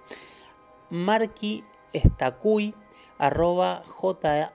Marqui 0.89 1.63
Estacuy, 1.93 2.73
arroba 3.19 3.83
j 3.85 4.51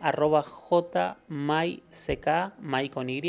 arroba 0.00 0.42
jmyck, 0.42 1.22
my 2.60 2.88
con 2.88 3.10
Y, 3.10 3.22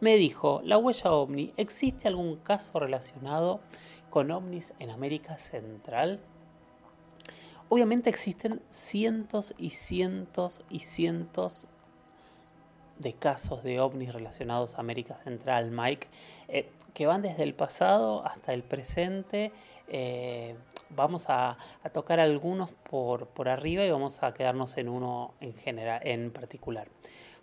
me 0.00 0.16
dijo, 0.16 0.60
la 0.64 0.78
huella 0.78 1.12
ovni, 1.12 1.52
¿existe 1.56 2.08
algún 2.08 2.36
caso 2.36 2.78
relacionado 2.78 3.60
con 4.10 4.30
ovnis 4.30 4.74
en 4.78 4.90
América 4.90 5.38
Central? 5.38 6.20
Obviamente 7.68 8.08
existen 8.08 8.62
cientos 8.70 9.54
y 9.58 9.70
cientos 9.70 10.62
y 10.70 10.80
cientos 10.80 11.68
de 12.98 13.12
casos 13.12 13.62
de 13.62 13.80
ovnis 13.80 14.12
relacionados 14.12 14.76
a 14.76 14.80
América 14.80 15.16
Central, 15.18 15.70
Mike, 15.70 16.08
eh, 16.48 16.70
que 16.94 17.06
van 17.06 17.22
desde 17.22 17.42
el 17.42 17.54
pasado 17.54 18.26
hasta 18.26 18.52
el 18.52 18.62
presente. 18.62 19.52
Eh, 19.88 20.56
vamos 20.90 21.26
a, 21.28 21.56
tocar 21.92 22.20
algunos 22.20 22.72
por, 22.72 23.28
por, 23.28 23.48
arriba 23.48 23.84
y 23.84 23.90
vamos 23.90 24.22
a 24.22 24.34
quedarnos 24.34 24.76
en 24.76 24.88
uno 24.88 25.34
en, 25.40 25.54
general, 25.54 26.00
en 26.04 26.30
particular. 26.30 26.88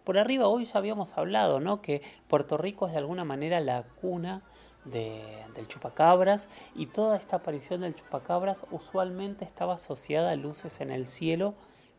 Por 0.04 0.18
arriba 0.18 0.48
hoy 0.48 0.66
ya 0.66 0.78
habíamos 0.78 1.18
hablado, 1.18 1.60
¿no? 1.60 1.82
Que 1.82 2.02
Puerto 2.28 2.58
Rico 2.58 2.86
es 2.86 2.94
de 2.94 3.00
alguna 3.00 3.26
manera 3.26 3.60
la 3.60 3.84
cuna 3.84 4.44
del 4.86 5.68
chupacabras 5.68 6.48
y 6.76 6.86
toda 6.86 7.18
esta 7.18 7.38
aparición 7.38 7.82
del 7.82 7.96
chupacabras 7.96 8.66
usualmente 8.70 9.44
estaba 9.44 9.76
asociada 9.76 10.32
a 10.32 10.36
luces 10.36 10.80
en 10.80 10.92
el 10.92 11.08
cielo 11.08 11.56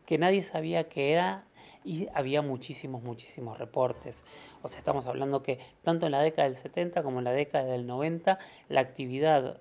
que 0.07 0.17
nadie 0.17 0.41
sabía 0.41 0.87
qué 0.87 1.11
era 1.11 1.43
y 1.83 2.07
había 2.13 2.41
muchísimos, 2.41 3.03
muchísimos 3.03 3.59
reportes. 3.59 4.23
O 4.61 4.69
sea, 4.69 4.79
estamos 4.79 5.05
hablando 5.05 5.43
que 5.43 5.59
tanto 5.83 6.05
en 6.05 6.13
la 6.13 6.21
década 6.21 6.47
del 6.47 6.55
70 6.55 7.03
como 7.03 7.19
en 7.19 7.25
la 7.25 7.33
década 7.33 7.65
del 7.65 7.85
90 7.85 8.37
la 8.69 8.79
actividad 8.79 9.59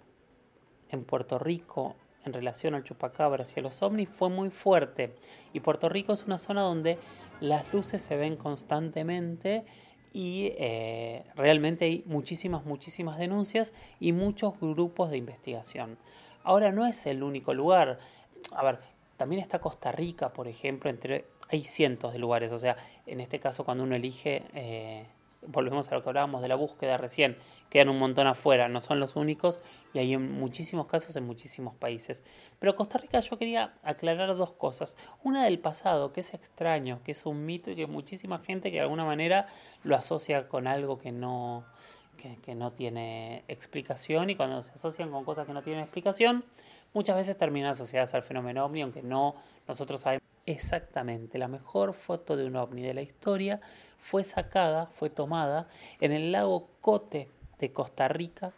en 0.91 1.05
Puerto 1.05 1.39
Rico 1.39 1.97
en 2.25 2.33
relación 2.33 2.75
al 2.75 2.85
chupacabras 2.85 3.57
y 3.57 3.61
a 3.61 3.63
los 3.63 3.81
ovnis 3.83 4.09
fue 4.09 4.29
muy 4.29 4.51
fuerte. 4.51 5.15
Y 5.53 5.61
Puerto 5.61 5.89
Rico 5.89 6.13
es 6.13 6.25
una 6.25 6.39
zona 6.39 6.63
donde 6.63 6.99
las 7.41 7.73
luces 7.73 8.03
se 8.03 8.17
ven 8.17 8.37
constantemente 8.37 9.65
y 10.13 10.53
eh, 10.59 11.25
realmente 11.37 11.85
hay 11.85 12.03
muchísimas, 12.07 12.65
muchísimas 12.65 13.19
denuncias 13.19 13.73
y 14.01 14.13
muchos 14.13 14.59
grupos 14.61 15.11
de 15.11 15.19
investigación. 15.19 15.99
Ahora 16.43 16.73
no 16.73 16.87
es 16.87 17.07
el 17.07 17.23
único 17.23 17.55
lugar. 17.55 17.99
A 18.55 18.65
ver, 18.65 18.81
también 19.17 19.41
está 19.41 19.61
Costa 19.61 19.93
Rica, 19.93 20.33
por 20.33 20.49
ejemplo, 20.49 20.91
entre 20.91 21.27
hay 21.49 21.65
cientos 21.65 22.13
de 22.13 22.19
lugares. 22.19 22.53
O 22.53 22.59
sea, 22.59 22.77
en 23.07 23.21
este 23.21 23.39
caso 23.39 23.65
cuando 23.65 23.85
uno 23.85 23.95
elige, 23.95 24.43
eh, 24.55 25.07
volvemos 25.47 25.91
a 25.91 25.95
lo 25.95 26.03
que 26.03 26.09
hablábamos 26.09 26.43
de 26.43 26.49
la 26.49 26.55
búsqueda 26.55 26.97
recién, 26.97 27.37
quedan 27.71 27.89
un 27.89 27.99
montón 27.99 28.27
afuera, 28.27 28.69
no 28.69 28.81
son 28.81 29.01
los 29.01 29.17
únicos 29.17 29.61
y 29.93 29.99
hay 29.99 30.15
en 30.15 30.33
muchísimos 30.33 30.87
casos 30.87 31.17
en 31.17 31.25
muchísimos 31.25 31.75
países. 31.75 32.25
Pero 32.59 32.75
Costa 32.75 32.99
Rica 32.99 33.21
yo 33.21 33.39
quería 33.39 33.75
aclarar 33.83 34.37
dos 34.37 34.53
cosas. 34.53 34.97
Una 35.23 35.45
del 35.45 35.59
pasado, 35.59 36.13
que 36.13 36.21
es 36.21 36.35
extraño, 36.35 37.01
que 37.05 37.13
es 37.13 37.27
un 37.27 37.45
mito 37.45 37.71
y 37.71 37.77
que 37.77 37.87
muchísima 37.87 38.39
gente 38.39 38.71
que 38.71 38.77
de 38.77 38.83
alguna 38.83 39.05
manera 39.05 39.47
lo 39.83 39.97
asocia 39.97 40.49
con 40.49 40.67
algo 40.67 40.99
que 40.99 41.13
no 41.13 41.65
que, 42.17 42.55
no 42.55 42.71
tiene 42.71 43.45
explicación 43.47 44.31
y 44.31 44.37
cuando 44.37 44.63
se 44.63 44.73
asocian 44.73 45.11
con 45.11 45.25
cosas 45.25 45.47
que 45.47 45.53
no 45.53 45.63
tienen 45.63 45.83
explicación, 45.83 46.45
muchas 46.95 47.17
veces 47.17 47.37
terminan 47.37 47.71
asociadas 47.71 48.15
al 48.15 48.23
fenómeno 48.23 48.65
ovni, 48.65 48.83
aunque 48.83 49.03
no 49.03 49.37
nosotros 49.69 50.01
sabemos 50.01 50.36
exactamente. 50.47 51.37
La 51.39 51.49
mejor 51.49 51.93
foto 51.93 52.37
de 52.37 52.47
un 52.47 52.55
ovni 52.57 52.83
de 52.83 52.95
la 52.95 53.03
historia 53.03 53.61
fue 53.99 54.25
sacada, 54.25 54.87
fue 54.87 55.11
tomada 55.11 55.69
en 56.01 56.13
el 56.13 56.33
lago 56.33 56.71
Cote 56.81 57.29
de 57.59 57.73
Costa 57.73 58.09
Rica 58.09 58.55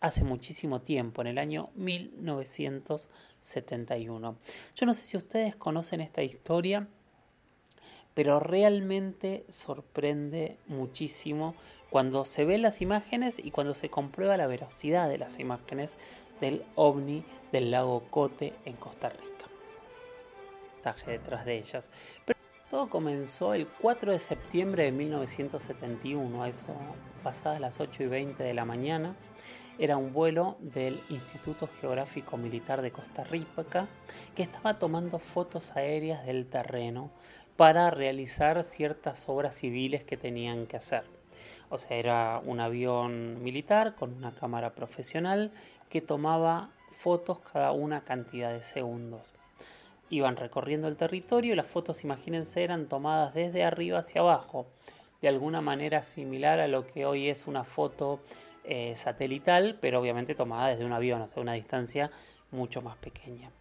hace 0.00 0.22
muchísimo 0.24 0.80
tiempo, 0.80 1.20
en 1.22 1.28
el 1.28 1.38
año 1.38 1.70
1971. 1.76 4.36
Yo 4.74 4.86
no 4.86 4.94
sé 4.94 5.02
si 5.02 5.16
ustedes 5.16 5.54
conocen 5.56 6.00
esta 6.00 6.22
historia, 6.22 6.88
pero 8.12 8.40
realmente 8.40 9.44
sorprende 9.48 10.58
muchísimo 10.66 11.54
cuando 11.88 12.24
se 12.24 12.44
ven 12.44 12.62
las 12.62 12.82
imágenes 12.82 13.38
y 13.38 13.52
cuando 13.52 13.74
se 13.74 13.90
comprueba 13.90 14.36
la 14.36 14.48
veracidad 14.48 15.08
de 15.08 15.18
las 15.18 15.38
imágenes 15.38 15.96
del 16.40 16.64
ovni 16.74 17.22
del 17.52 17.70
lago 17.70 18.02
Cote 18.10 18.54
en 18.64 18.74
Costa 18.74 19.08
Rica. 19.08 19.31
Detrás 21.06 21.44
de 21.44 21.58
ellas. 21.58 21.90
Pero 22.24 22.38
todo 22.68 22.88
comenzó 22.88 23.54
el 23.54 23.66
4 23.66 24.12
de 24.12 24.18
septiembre 24.18 24.84
de 24.84 24.92
1971, 24.92 26.42
a 26.42 26.48
eso 26.48 26.74
pasadas 27.22 27.60
las 27.60 27.80
8 27.80 28.02
y 28.02 28.06
20 28.06 28.42
de 28.42 28.54
la 28.54 28.64
mañana. 28.64 29.14
Era 29.78 29.96
un 29.96 30.12
vuelo 30.12 30.56
del 30.60 31.00
Instituto 31.08 31.68
Geográfico 31.68 32.36
Militar 32.36 32.82
de 32.82 32.92
Costa 32.92 33.24
Rica 33.24 33.88
que 34.34 34.42
estaba 34.42 34.78
tomando 34.78 35.18
fotos 35.18 35.76
aéreas 35.76 36.26
del 36.26 36.46
terreno 36.46 37.10
para 37.56 37.90
realizar 37.90 38.64
ciertas 38.64 39.28
obras 39.28 39.56
civiles 39.56 40.04
que 40.04 40.16
tenían 40.16 40.66
que 40.66 40.76
hacer. 40.76 41.04
O 41.68 41.78
sea, 41.78 41.96
era 41.96 42.40
un 42.44 42.60
avión 42.60 43.42
militar 43.42 43.94
con 43.94 44.14
una 44.14 44.34
cámara 44.34 44.74
profesional 44.74 45.52
que 45.88 46.00
tomaba 46.00 46.70
fotos 46.90 47.40
cada 47.40 47.72
una 47.72 48.04
cantidad 48.04 48.52
de 48.52 48.62
segundos. 48.62 49.32
Iban 50.12 50.36
recorriendo 50.36 50.88
el 50.88 50.98
territorio 50.98 51.54
y 51.54 51.56
las 51.56 51.66
fotos, 51.66 52.04
imagínense, 52.04 52.62
eran 52.62 52.86
tomadas 52.86 53.32
desde 53.32 53.64
arriba 53.64 54.00
hacia 54.00 54.20
abajo, 54.20 54.66
de 55.22 55.28
alguna 55.28 55.62
manera 55.62 56.02
similar 56.02 56.60
a 56.60 56.68
lo 56.68 56.86
que 56.86 57.06
hoy 57.06 57.30
es 57.30 57.46
una 57.46 57.64
foto 57.64 58.20
eh, 58.64 58.94
satelital, 58.94 59.78
pero 59.80 59.98
obviamente 59.98 60.34
tomada 60.34 60.68
desde 60.68 60.84
un 60.84 60.92
avión, 60.92 61.22
o 61.22 61.26
sea, 61.26 61.42
una 61.42 61.54
distancia 61.54 62.10
mucho 62.50 62.82
más 62.82 62.98
pequeña. 62.98 63.52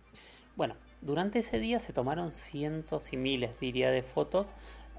Bueno, 0.57 0.75
durante 0.99 1.39
ese 1.39 1.57
día 1.57 1.79
se 1.79 1.93
tomaron 1.93 2.33
cientos 2.33 3.13
y 3.13 3.17
miles, 3.17 3.57
diría, 3.61 3.89
de 3.89 4.01
fotos, 4.01 4.47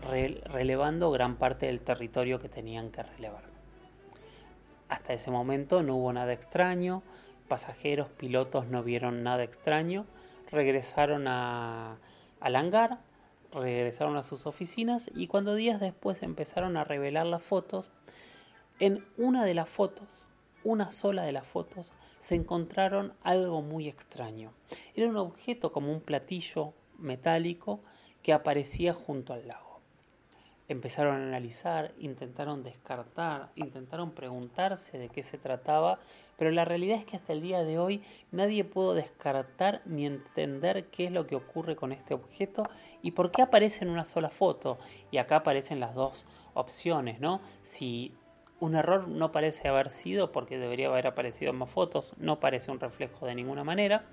relevando 0.01 1.11
gran 1.11 1.37
parte 1.37 1.67
del 1.67 1.83
territorio 1.83 2.39
que 2.39 2.49
tenían 2.49 2.91
que 2.91 3.03
relevar. 3.03 3.45
Hasta 4.89 5.13
ese 5.13 5.31
momento 5.31 5.83
no 5.83 5.97
hubo 5.97 6.15
nada 6.15 6.33
extraño, 6.33 7.03
pasajeros, 7.47 8.09
pilotos 8.09 8.69
no 8.69 8.83
vieron 8.83 9.23
nada 9.23 9.43
extraño, 9.43 10.07
regresaron 10.53 11.27
a, 11.27 11.99
al 12.41 12.57
hangar, 12.57 13.01
regresaron 13.53 14.17
a 14.17 14.23
sus 14.23 14.47
oficinas 14.47 15.11
y 15.15 15.27
cuando 15.27 15.55
días 15.55 15.81
después 15.81 16.23
empezaron 16.23 16.77
a 16.77 16.85
revelar 16.85 17.27
las 17.27 17.43
fotos, 17.43 17.91
en 18.79 19.05
una 19.17 19.45
de 19.45 19.55
las 19.55 19.69
fotos, 19.69 20.09
una 20.63 20.93
sola 20.93 21.25
de 21.25 21.33
las 21.33 21.47
fotos, 21.47 21.93
se 22.19 22.37
encontraron 22.37 23.15
algo 23.23 23.63
muy 23.63 23.89
extraño. 23.89 24.53
Era 24.95 25.09
un 25.09 25.17
objeto 25.17 25.73
como 25.73 25.91
un 25.91 26.01
platillo 26.01 26.75
metálico 26.99 27.81
que 28.23 28.33
aparecía 28.33 28.95
junto 28.95 29.33
al 29.33 29.49
lago 29.49 29.72
empezaron 30.73 31.14
a 31.14 31.26
analizar, 31.26 31.95
intentaron 31.99 32.62
descartar, 32.62 33.50
intentaron 33.55 34.12
preguntarse 34.12 34.99
de 34.99 35.09
qué 35.09 35.23
se 35.23 35.38
trataba, 35.38 35.99
pero 36.37 36.50
la 36.50 36.64
realidad 36.64 36.99
es 36.99 37.05
que 37.05 37.17
hasta 37.17 37.33
el 37.33 37.41
día 37.43 37.64
de 37.64 37.79
hoy 37.79 38.02
nadie 38.31 38.64
pudo 38.64 38.95
descartar 38.95 39.83
ni 39.85 40.07
entender 40.07 40.87
qué 40.91 41.05
es 41.05 41.12
lo 41.12 41.26
que 41.26 41.37
ocurre 41.37 41.76
con 41.76 41.93
este 41.93 42.14
objeto 42.14 42.64
y 43.02 43.12
por 43.12 43.31
qué 43.31 43.43
aparece 43.43 43.85
en 43.85 43.91
una 43.91 44.05
sola 44.05 44.31
foto. 44.31 44.79
Y 45.11 45.19
acá 45.19 45.37
aparecen 45.37 45.81
las 45.81 45.95
dos 45.95 46.26
opciones, 46.55 47.21
¿no? 47.21 47.41
Si 47.62 48.14
un 48.61 48.75
error 48.75 49.09
no 49.09 49.33
parece 49.33 49.69
haber 49.69 49.91
sido 49.91 50.33
porque 50.33 50.59
debería 50.59 50.88
haber 50.88 51.07
aparecido 51.07 51.50
en 51.50 51.59
más 51.59 51.71
fotos, 51.71 52.14
no 52.19 52.41
parece 52.41 52.71
un 52.71 52.81
reflejo 52.81 53.26
de 53.26 53.35
ninguna 53.35 53.64
manera 53.64 54.05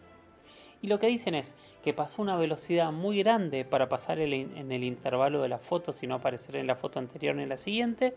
y 0.81 0.87
lo 0.87 0.99
que 0.99 1.07
dicen 1.07 1.35
es 1.35 1.55
que 1.83 1.93
pasó 1.93 2.21
una 2.21 2.37
velocidad 2.37 2.91
muy 2.91 3.19
grande 3.19 3.65
para 3.65 3.89
pasar 3.89 4.19
en 4.19 4.71
el 4.71 4.83
intervalo 4.83 5.41
de 5.41 5.49
la 5.49 5.59
foto, 5.59 5.91
si 5.91 6.07
no 6.07 6.15
aparecer 6.15 6.55
en 6.55 6.67
la 6.67 6.75
foto 6.75 6.99
anterior 6.99 7.35
ni 7.35 7.43
en 7.43 7.49
la 7.49 7.57
siguiente. 7.57 8.15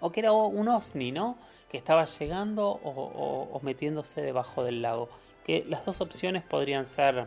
O 0.00 0.10
que 0.10 0.20
era 0.20 0.32
un 0.32 0.66
OSNI, 0.68 1.12
¿no? 1.12 1.36
Que 1.70 1.76
estaba 1.76 2.06
llegando 2.06 2.80
o, 2.82 3.60
metiéndose 3.62 4.22
debajo 4.22 4.64
del 4.64 4.82
lago. 4.82 5.08
Que 5.44 5.64
las 5.68 5.84
dos 5.84 6.00
opciones 6.00 6.42
podrían 6.42 6.84
ser 6.86 7.26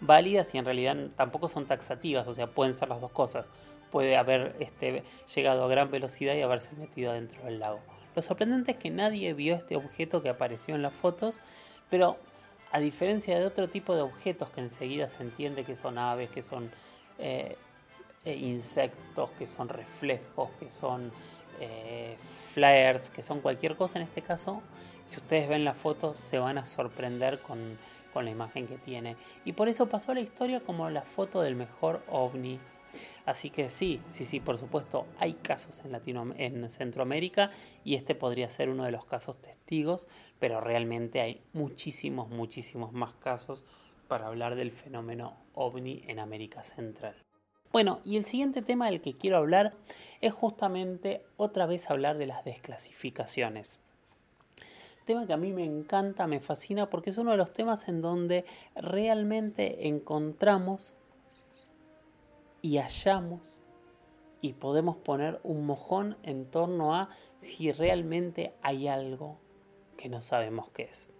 válidas 0.00 0.54
y 0.54 0.58
en 0.58 0.64
realidad 0.64 0.96
tampoco 1.16 1.48
son 1.48 1.66
taxativas, 1.66 2.26
o 2.26 2.32
sea, 2.32 2.46
pueden 2.48 2.72
ser 2.72 2.88
las 2.88 3.00
dos 3.00 3.12
cosas. 3.12 3.50
Puede 3.90 4.16
haber 4.16 4.56
este, 4.60 5.02
llegado 5.34 5.64
a 5.64 5.68
gran 5.68 5.90
velocidad 5.90 6.34
y 6.34 6.42
haberse 6.42 6.74
metido 6.76 7.12
dentro 7.14 7.42
del 7.44 7.58
lago. 7.58 7.80
Lo 8.14 8.22
sorprendente 8.22 8.72
es 8.72 8.76
que 8.76 8.90
nadie 8.90 9.32
vio 9.34 9.54
este 9.54 9.76
objeto 9.76 10.22
que 10.22 10.28
apareció 10.28 10.74
en 10.74 10.82
las 10.82 10.94
fotos, 10.94 11.40
pero 11.88 12.18
a 12.72 12.80
diferencia 12.80 13.38
de 13.38 13.46
otro 13.46 13.68
tipo 13.68 13.94
de 13.94 14.02
objetos 14.02 14.50
que 14.50 14.60
enseguida 14.60 15.08
se 15.08 15.22
entiende 15.22 15.64
que 15.64 15.76
son 15.76 15.98
aves, 15.98 16.30
que 16.30 16.42
son 16.42 16.70
eh, 17.18 17.56
eh, 18.24 18.36
insectos, 18.36 19.30
que 19.30 19.46
son 19.46 19.68
reflejos, 19.68 20.50
que 20.58 20.70
son 20.70 21.10
eh, 21.58 22.16
flares, 22.54 23.10
que 23.10 23.22
son 23.22 23.40
cualquier 23.40 23.76
cosa 23.76 23.98
en 23.98 24.04
este 24.04 24.22
caso, 24.22 24.62
si 25.04 25.18
ustedes 25.18 25.48
ven 25.48 25.64
la 25.64 25.74
foto 25.74 26.14
se 26.14 26.38
van 26.38 26.58
a 26.58 26.66
sorprender 26.66 27.40
con, 27.40 27.78
con 28.12 28.24
la 28.24 28.30
imagen 28.30 28.66
que 28.66 28.78
tiene. 28.78 29.16
Y 29.44 29.52
por 29.52 29.68
eso 29.68 29.86
pasó 29.86 30.12
a 30.12 30.14
la 30.14 30.20
historia 30.20 30.60
como 30.60 30.88
la 30.90 31.02
foto 31.02 31.42
del 31.42 31.56
mejor 31.56 32.02
ovni 32.08 32.60
Así 33.24 33.50
que 33.50 33.70
sí, 33.70 34.00
sí, 34.08 34.24
sí, 34.24 34.40
por 34.40 34.58
supuesto, 34.58 35.06
hay 35.18 35.34
casos 35.34 35.80
en, 35.84 35.92
Latino, 35.92 36.34
en 36.36 36.68
Centroamérica 36.70 37.50
y 37.84 37.94
este 37.94 38.14
podría 38.14 38.48
ser 38.48 38.68
uno 38.68 38.84
de 38.84 38.90
los 38.90 39.04
casos 39.04 39.36
testigos, 39.40 40.08
pero 40.38 40.60
realmente 40.60 41.20
hay 41.20 41.42
muchísimos, 41.52 42.28
muchísimos 42.28 42.92
más 42.92 43.14
casos 43.14 43.64
para 44.08 44.26
hablar 44.26 44.56
del 44.56 44.72
fenómeno 44.72 45.36
ovni 45.54 46.02
en 46.08 46.18
América 46.18 46.62
Central. 46.62 47.14
Bueno, 47.72 48.00
y 48.04 48.16
el 48.16 48.24
siguiente 48.24 48.62
tema 48.62 48.86
del 48.86 49.00
que 49.00 49.14
quiero 49.14 49.36
hablar 49.36 49.74
es 50.20 50.32
justamente 50.32 51.22
otra 51.36 51.66
vez 51.66 51.88
hablar 51.88 52.18
de 52.18 52.26
las 52.26 52.44
desclasificaciones. 52.44 53.78
Tema 55.04 55.26
que 55.26 55.32
a 55.32 55.36
mí 55.36 55.52
me 55.52 55.64
encanta, 55.64 56.26
me 56.26 56.40
fascina, 56.40 56.90
porque 56.90 57.10
es 57.10 57.18
uno 57.18 57.30
de 57.30 57.36
los 57.36 57.52
temas 57.52 57.88
en 57.88 58.02
donde 58.02 58.44
realmente 58.74 59.86
encontramos 59.86 60.94
y 62.62 62.78
hallamos 62.78 63.62
y 64.40 64.54
podemos 64.54 64.96
poner 64.96 65.40
un 65.42 65.66
mojón 65.66 66.16
en 66.22 66.46
torno 66.46 66.94
a 66.94 67.10
si 67.38 67.72
realmente 67.72 68.54
hay 68.62 68.88
algo 68.88 69.38
que 69.96 70.08
no 70.08 70.20
sabemos 70.20 70.70
qué 70.70 70.84
es. 70.84 71.12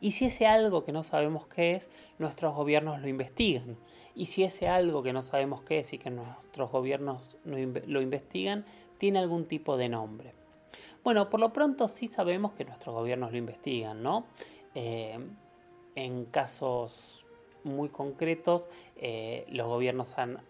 Y 0.00 0.10
si 0.10 0.26
ese 0.26 0.46
algo 0.46 0.84
que 0.84 0.92
no 0.92 1.02
sabemos 1.02 1.46
qué 1.46 1.76
es, 1.76 1.88
nuestros 2.18 2.54
gobiernos 2.54 3.00
lo 3.00 3.08
investigan. 3.08 3.78
Y 4.14 4.26
si 4.26 4.42
ese 4.42 4.68
algo 4.68 5.02
que 5.02 5.12
no 5.12 5.22
sabemos 5.22 5.62
qué 5.62 5.78
es 5.78 5.92
y 5.92 5.98
que 5.98 6.10
nuestros 6.10 6.70
gobiernos 6.70 7.38
lo 7.44 8.02
investigan, 8.02 8.64
tiene 8.98 9.20
algún 9.20 9.46
tipo 9.46 9.76
de 9.76 9.88
nombre. 9.88 10.34
Bueno, 11.04 11.30
por 11.30 11.40
lo 11.40 11.52
pronto 11.52 11.88
sí 11.88 12.06
sabemos 12.06 12.52
que 12.52 12.64
nuestros 12.64 12.94
gobiernos 12.94 13.30
lo 13.30 13.38
investigan, 13.38 14.02
¿no? 14.02 14.26
Eh, 14.74 15.18
en 15.94 16.24
casos 16.26 17.24
muy 17.62 17.88
concretos, 17.88 18.68
eh, 18.96 19.46
los 19.48 19.66
gobiernos 19.66 20.18
han 20.18 20.40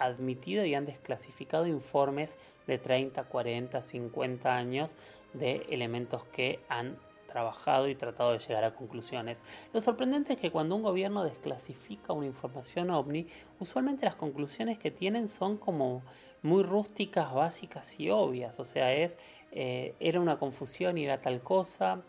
admitido 0.00 0.64
y 0.64 0.74
han 0.74 0.86
desclasificado 0.86 1.66
informes 1.66 2.36
de 2.66 2.78
30, 2.78 3.24
40, 3.24 3.82
50 3.82 4.56
años 4.56 4.96
de 5.32 5.66
elementos 5.70 6.24
que 6.24 6.60
han 6.68 6.98
trabajado 7.30 7.88
y 7.88 7.94
tratado 7.94 8.32
de 8.32 8.38
llegar 8.40 8.64
a 8.64 8.74
conclusiones. 8.74 9.44
Lo 9.72 9.80
sorprendente 9.80 10.32
es 10.32 10.38
que 10.38 10.50
cuando 10.50 10.74
un 10.74 10.82
gobierno 10.82 11.22
desclasifica 11.22 12.12
una 12.12 12.26
información 12.26 12.90
ovni, 12.90 13.26
usualmente 13.60 14.04
las 14.04 14.16
conclusiones 14.16 14.78
que 14.78 14.90
tienen 14.90 15.28
son 15.28 15.56
como 15.56 16.02
muy 16.42 16.64
rústicas, 16.64 17.32
básicas 17.32 18.00
y 18.00 18.10
obvias. 18.10 18.58
O 18.58 18.64
sea, 18.64 18.92
es 18.92 19.16
eh, 19.52 19.94
era 20.00 20.20
una 20.20 20.38
confusión 20.38 20.98
y 20.98 21.04
era 21.04 21.20
tal 21.20 21.40
cosa, 21.40 22.02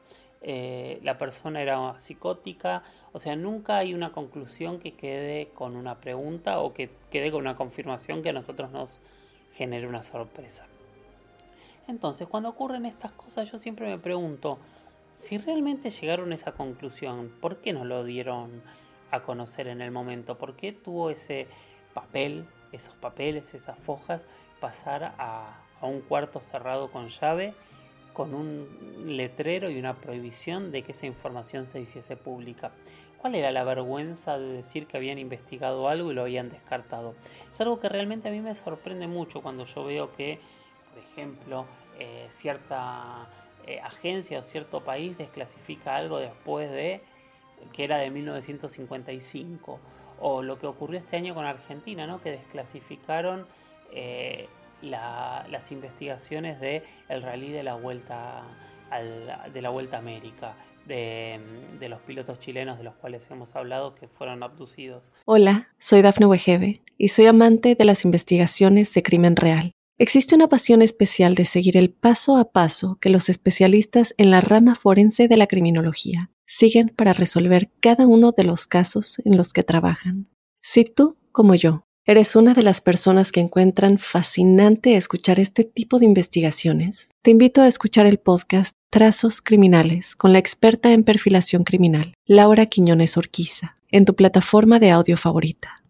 eh, 0.44 1.00
la 1.04 1.20
persona 1.20 1.62
era 1.62 2.00
psicótica, 2.00 2.82
o 3.14 3.20
sea, 3.20 3.36
nunca 3.36 3.78
hay 3.78 3.94
una 3.94 4.12
conclusión 4.12 4.80
que 4.80 4.94
quede 4.94 5.50
con 5.50 5.76
una 5.76 6.02
pregunta 6.02 6.60
o 6.60 6.74
que 6.74 6.90
quede 7.12 7.30
con 7.30 7.42
una 7.42 7.56
confirmación 7.56 8.24
que 8.24 8.30
a 8.30 8.34
nosotros 8.34 8.72
nos 8.72 9.02
genere 9.54 9.88
una 9.88 10.02
sorpresa. 10.02 10.66
Entonces, 11.88 12.28
cuando 12.28 12.50
ocurren 12.50 12.88
estas 12.88 13.12
cosas, 13.12 13.52
yo 13.52 13.60
siempre 13.60 13.86
me 13.86 14.00
pregunto, 14.00 14.58
si 15.14 15.38
realmente 15.38 15.92
llegaron 15.92 16.32
a 16.32 16.36
esa 16.36 16.54
conclusión, 16.54 17.32
¿por 17.40 17.58
qué 17.58 17.74
no 17.74 17.86
lo 17.86 18.04
dieron 18.04 18.64
a 19.12 19.22
conocer 19.22 19.68
en 19.68 19.82
el 19.82 19.92
momento? 19.92 20.40
¿Por 20.40 20.56
qué 20.56 20.72
tuvo 20.72 21.12
ese 21.12 21.48
papel, 21.94 22.48
esos 22.72 22.96
papeles, 22.96 23.54
esas 23.54 23.78
fojas, 23.78 24.26
pasar 24.60 25.14
a, 25.20 25.60
a 25.80 25.86
un 25.86 26.02
cuarto 26.02 26.42
cerrado 26.42 26.90
con 26.90 27.10
llave? 27.10 27.54
Con 28.14 28.34
un 28.34 28.68
letrero 29.06 29.70
y 29.70 29.80
una 29.80 29.96
prohibición 29.96 30.72
de 30.72 30.84
que 30.84 30.92
esa 30.92 31.06
información 31.06 31.68
se 31.68 31.80
hiciese 31.80 32.16
pública. 32.18 32.72
¿Cuál 33.18 33.36
era 33.36 33.52
la 33.52 33.64
vergüenza 33.64 34.38
de 34.40 34.48
decir 34.48 34.88
que 34.88 34.98
habían 34.98 35.20
investigado 35.20 35.88
algo 35.88 36.12
y 36.12 36.16
lo 36.16 36.24
habían 36.24 36.50
descartado? 36.50 37.16
Es 37.50 37.62
algo 37.62 37.80
que 37.80 37.88
realmente 37.88 38.30
a 38.30 38.32
mí 38.32 38.42
me 38.42 38.56
sorprende 38.56 39.08
mucho 39.08 39.42
cuando 39.42 39.66
yo 39.66 39.84
veo 39.84 40.12
que, 40.12 40.40
por 40.90 41.04
ejemplo, 41.04 41.66
eh, 42.00 42.28
cierta 42.30 43.30
eh, 43.68 43.80
agencia 43.80 44.40
o 44.40 44.44
cierto 44.44 44.84
país 44.84 45.18
desclasifica 45.18 45.96
algo 45.96 46.18
después 46.18 46.72
de 46.72 47.02
que 47.74 47.84
era 47.84 47.98
de 47.98 48.10
1955 48.10 49.80
o 50.20 50.42
lo 50.42 50.58
que 50.58 50.66
ocurrió 50.66 50.98
este 50.98 51.18
año 51.18 51.36
con 51.36 51.46
Argentina, 51.46 52.08
¿no? 52.08 52.22
que 52.22 52.32
desclasificaron 52.32 53.46
eh, 53.92 54.48
las 54.82 55.72
investigaciones 55.72 56.60
del 56.60 56.84
el 57.10 57.22
rally 57.22 57.52
de 57.52 57.64
la 57.64 57.76
vuelta 57.76 58.44
de 59.54 59.62
la 59.62 59.70
vuelta 59.70 59.98
América. 59.98 60.56
De, 60.86 61.40
de, 61.80 61.88
los 61.88 62.00
pilotos 62.02 62.40
chilenos 62.40 62.80
de 62.80 62.84
los 62.84 62.96
cuales 62.96 63.30
hemos 63.30 63.56
hablado 63.56 63.94
que 63.94 64.08
fueron 64.08 64.42
abducidos. 64.42 65.04
Hola, 65.26 65.70
soy 65.78 66.02
Dafne 66.02 66.26
Wegebe 66.26 66.82
y 66.98 67.10
soy 67.10 67.28
amante 67.28 67.76
de 67.76 67.86
las 67.86 68.04
investigaciones 68.04 68.92
de 68.94 69.04
crimen 69.04 69.36
real. 69.36 69.72
Existe 70.02 70.34
una 70.34 70.48
pasión 70.48 70.82
especial 70.82 71.36
de 71.36 71.46
seguir 71.46 71.78
el 71.78 71.92
paso 71.92 72.36
a 72.36 72.52
paso 72.52 72.98
que 73.00 73.10
los 73.10 73.30
especialistas 73.30 74.16
en 74.18 74.32
la 74.32 74.42
rama 74.42 74.74
forense 74.74 75.28
de 75.28 75.38
la 75.38 75.46
criminología 75.46 76.32
siguen 76.48 76.90
para 76.90 77.14
resolver 77.14 77.70
cada 77.80 78.08
uno 78.08 78.32
de 78.32 78.44
los 78.44 78.66
casos 78.66 79.22
en 79.24 79.38
los 79.38 79.54
que 79.54 79.62
trabajan. 79.62 80.28
Si 80.64 80.86
tú, 80.86 81.18
como 81.32 81.54
yo, 81.54 81.86
eres 82.06 82.36
una 82.36 82.54
de 82.54 82.64
las 82.64 82.82
personas 82.82 83.32
que 83.32 83.40
encuentran 83.40 83.98
fascinante 84.00 84.96
escuchar 84.96 85.40
este 85.40 85.64
tipo 85.64 86.00
de 86.00 86.06
investigaciones, 86.06 87.12
te 87.22 87.32
invito 87.32 87.62
a 87.62 87.68
escuchar 87.68 88.08
el 88.08 88.18
podcast 88.18 88.76
Trazos 88.90 89.42
Criminales 89.42 90.16
con 90.16 90.34
la 90.34 90.40
experta 90.40 90.92
en 90.94 91.04
perfilación 91.04 91.64
criminal, 91.64 92.16
Laura 92.26 92.66
Quiñones 92.66 93.18
Orquiza, 93.18 93.78
en 93.90 94.06
tu 94.06 94.16
plataforma 94.16 94.80
de 94.80 94.90
audio 94.90 95.16
favorita. 95.16 95.84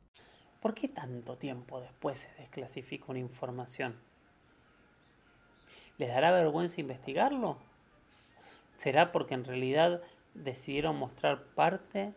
¿Por 0.59 0.73
qué 0.73 0.89
tanto 0.89 1.37
tiempo 1.37 1.79
después 1.79 2.19
se 2.19 2.41
desclasifica 2.41 3.05
una 3.07 3.19
información? 3.19 3.95
¿Les 5.97 6.09
dará 6.09 6.31
vergüenza 6.31 6.81
investigarlo? 6.81 7.57
¿Será 8.69 9.11
porque 9.11 9.33
en 9.33 9.45
realidad 9.45 10.01
decidieron 10.33 10.97
mostrar 10.97 11.45
parte 11.55 12.13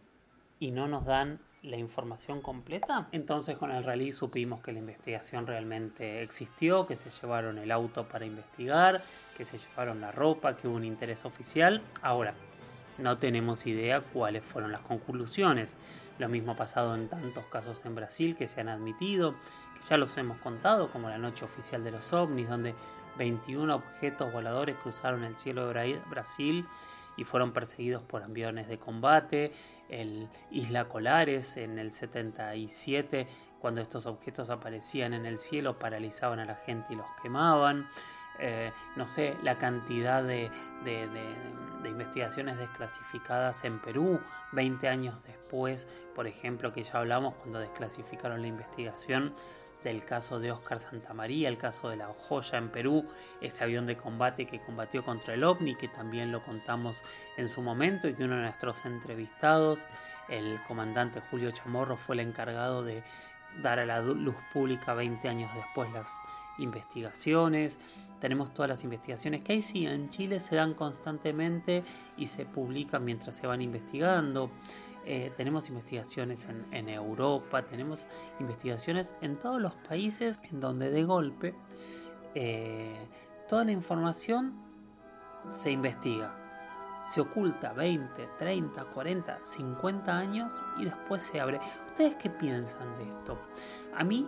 y 0.59 0.73
no 0.73 0.89
nos 0.89 1.05
dan 1.05 1.41
la 1.65 1.77
información 1.77 2.41
completa? 2.41 3.09
Entonces 3.13 3.57
con 3.57 3.71
el 3.71 3.85
rally 3.85 4.13
supimos 4.13 4.61
que 4.61 4.73
la 4.73 4.79
investigación 4.79 5.47
realmente 5.47 6.23
existió, 6.23 6.87
que 6.87 6.97
se 6.97 7.11
llevaron 7.11 7.59
el 7.59 7.71
auto 7.71 8.07
para 8.09 8.27
investigar, 8.27 9.03
que 9.37 9.45
se 9.45 9.59
llevaron 9.59 10.01
la 10.01 10.13
ropa, 10.13 10.57
que 10.57 10.69
hubo 10.69 10.77
un 10.77 10.85
interés 10.85 11.25
oficial. 11.25 11.83
Ahora, 12.03 12.35
no 12.99 13.19
tenemos 13.19 13.67
idea 13.67 14.01
cuáles 14.01 14.45
fueron 14.45 14.71
las 14.71 14.81
conclusiones. 14.81 15.77
Lo 16.19 16.29
mismo 16.29 16.53
ha 16.53 16.57
pasado 16.57 16.95
en 16.95 17.09
tantos 17.09 17.47
casos 17.47 17.85
en 17.87 17.95
Brasil 17.95 18.37
que 18.37 18.47
se 18.47 18.61
han 18.61 18.69
admitido, 18.69 19.35
que 19.75 19.83
ya 19.83 19.97
los 19.97 20.17
hemos 20.17 20.39
contado, 20.39 20.91
como 20.91 21.09
la 21.09 21.19
noche 21.19 21.45
oficial 21.45 21.83
de 21.83 21.91
los 21.91 22.13
ovnis, 22.13 22.49
donde 22.49 22.75
21 23.19 23.75
objetos 23.75 24.33
voladores 24.33 24.77
cruzaron 24.77 25.25
el 25.25 25.37
cielo 25.37 25.67
de 25.67 26.01
Brasil 26.09 26.67
y 27.17 27.25
fueron 27.25 27.53
perseguidos 27.53 28.03
por 28.03 28.23
aviones 28.23 28.69
de 28.69 28.79
combate. 28.79 29.53
El 29.89 30.29
Isla 30.51 30.89
Colares 30.89 31.57
en 31.57 31.79
el 31.79 31.93
77, 31.93 33.27
cuando 33.61 33.81
estos 33.81 34.07
objetos 34.07 34.51
aparecían 34.51 35.15
en 35.15 35.27
el 35.27 35.39
cielo, 35.39 35.79
paralizaban 35.79 36.39
a 36.39 36.45
la 36.45 36.57
gente 36.57 36.93
y 36.93 36.97
los 36.97 37.07
quemaban. 37.23 37.89
Eh, 38.39 38.73
no 38.97 39.07
sé, 39.07 39.37
la 39.43 39.59
cantidad 39.59 40.23
de, 40.23 40.51
investigaciones 41.85 42.59
desclasificadas 42.59 43.65
en 43.65 43.81
Perú, 43.81 44.21
20 44.53 44.89
años 44.89 45.23
después, 45.25 45.87
por 46.15 46.27
ejemplo, 46.27 46.73
que 46.73 46.83
ya 46.83 46.99
hablamos 46.99 47.35
cuando 47.35 47.61
desclasificaron 47.61 48.43
la 48.43 48.49
investigación 48.49 49.35
del 49.85 50.05
caso 50.05 50.41
de 50.41 50.51
Oscar 50.51 50.79
Santamaría, 50.81 51.49
el 51.49 51.59
caso 51.59 51.91
de 51.91 51.97
la 51.97 52.09
joya 52.09 52.59
en 52.59 52.71
Perú, 52.71 53.05
este 53.41 53.63
avión 53.63 53.87
de 53.87 53.97
combate 53.97 54.47
que 54.47 54.61
combatió 54.61 55.05
contra 55.05 55.35
el 55.35 55.45
OVNI, 55.45 55.77
que 55.77 55.89
también 55.89 56.33
lo 56.33 56.43
contamos 56.43 57.05
en 57.37 57.49
su 57.49 57.63
momento 57.63 58.09
y 58.09 58.15
que 58.15 58.25
uno 58.25 58.37
de 58.37 58.43
nuestros 58.43 58.85
entrevistados, 58.87 59.81
el 60.29 60.59
comandante 60.67 61.21
Julio 61.31 61.51
Chamorro, 61.51 61.97
fue 61.97 62.17
el 62.17 62.21
encargado 62.21 62.83
de 62.83 63.05
dar 63.63 63.79
a 63.79 63.87
la 63.87 64.01
luz 64.01 64.35
pública 64.53 64.95
20 64.95 65.29
años 65.29 65.51
después 65.55 65.93
las 65.93 66.21
investigaciones. 66.59 67.79
Tenemos 68.21 68.55
todas 68.55 68.71
las 68.71 68.85
investigaciones 68.85 69.45
que 69.45 69.53
hay, 69.53 69.61
sí, 69.63 69.87
en 69.87 70.09
Chile 70.09 70.41
se 70.41 70.57
dan 70.57 70.75
constantemente 70.75 71.85
y 72.17 72.27
se 72.27 72.47
publican 72.47 73.05
mientras 73.05 73.35
se 73.35 73.47
van 73.47 73.61
investigando. 73.61 74.51
Eh, 75.07 75.33
tenemos 75.37 75.69
investigaciones 75.69 76.47
en, 76.73 76.89
Europa, 76.89 77.63
tenemos 77.63 78.07
investigaciones 78.41 79.15
en 79.21 79.37
todos 79.37 79.61
los 79.61 79.75
países 79.75 80.41
en 80.51 80.61
donde 80.61 80.91
de 80.91 81.05
golpe 81.05 81.55
eh, 82.35 83.07
toda 83.49 83.65
la 83.65 83.73
información 83.73 84.55
se 85.51 85.71
investiga. 85.71 86.41
Se 87.07 87.21
oculta 87.21 87.75
20, 87.75 88.29
30, 88.39 88.85
40, 88.87 89.41
50 89.43 90.17
años 90.17 90.55
y 90.81 90.85
después 90.85 91.23
se 91.23 91.39
abre. 91.39 91.61
¿Ustedes 91.89 92.17
qué 92.17 92.31
piensan 92.31 92.97
de 92.97 93.11
esto? 93.11 93.39
A 93.95 94.05
mí 94.05 94.27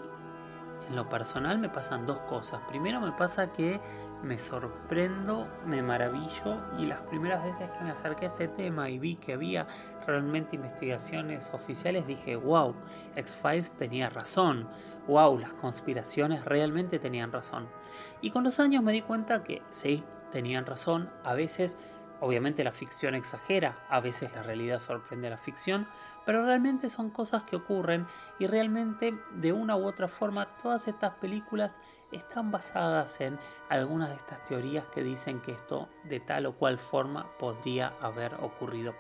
en 0.89 0.97
lo 0.97 1.09
personal 1.09 1.59
me 1.59 1.69
pasan 1.69 2.07
dos 2.07 2.21
cosas. 2.21 2.61
Primero 2.69 3.01
me 3.01 3.13
pasa 3.13 3.53
que 3.53 3.81
me 4.23 4.39
sorprendo, 4.39 5.47
me 5.67 5.83
maravillo 5.83 6.61
y 6.79 6.87
las 6.87 7.01
primeras 7.03 7.45
veces 7.45 7.71
que 7.71 7.85
me 7.85 7.91
acerqué 7.91 8.27
a 8.27 8.29
este 8.29 8.49
tema 8.49 8.89
y 8.89 8.99
vi 8.99 9.17
que 9.17 9.35
había 9.35 9.67
realmente 10.07 10.57
investigaciones 10.57 11.51
oficiales 11.53 12.07
dije, 12.07 12.37
wow, 12.37 12.75
X-Files 13.15 13.73
tenía 13.73 14.09
razón, 14.09 14.69
wow, 15.07 15.39
las 15.39 15.53
conspiraciones 15.55 16.45
realmente 16.45 16.99
tenían 16.99 17.33
razón. 17.33 17.69
Y 18.21 18.31
con 18.31 18.45
los 18.45 18.59
años 18.61 18.83
me 18.83 18.93
di 18.93 19.03
cuenta 19.03 19.43
que 19.43 19.63
sí, 19.71 20.03
tenían 20.31 20.67
razón, 20.67 21.11
a 21.25 21.35
veces 21.35 21.79
Obviamente 22.21 22.65
la 22.65 22.73
ficción 22.73 23.15
exagera, 23.15 23.77
a 23.91 24.01
veces 24.01 24.33
la 24.33 24.43
realidad 24.43 24.79
sorprende 24.79 25.27
a 25.27 25.31
la 25.31 25.39
ficción, 25.39 25.87
pero 26.25 26.45
realmente 26.45 26.89
son 26.89 27.11
cosas 27.11 27.45
que 27.45 27.57
ocurren 27.57 28.07
y 28.39 28.47
realmente 28.47 29.19
de 29.35 29.53
una 29.53 29.77
u 29.77 29.87
otra 29.87 30.09
forma 30.09 30.57
todas 30.57 30.89
estas 30.89 31.13
películas 31.15 31.79
están 32.13 32.51
basadas 32.51 33.21
en 33.21 33.39
algunas 33.69 34.09
de 34.09 34.17
estas 34.17 34.43
teorías 34.45 34.87
que 34.87 35.03
dicen 35.03 35.41
que 35.41 35.53
esto 35.53 35.89
de 36.05 36.21
tal 36.21 36.47
o 36.47 36.55
cual 36.55 36.79
forma 36.79 37.27
podría 37.39 37.93
haber 38.01 38.35
ocurrido. 38.37 38.95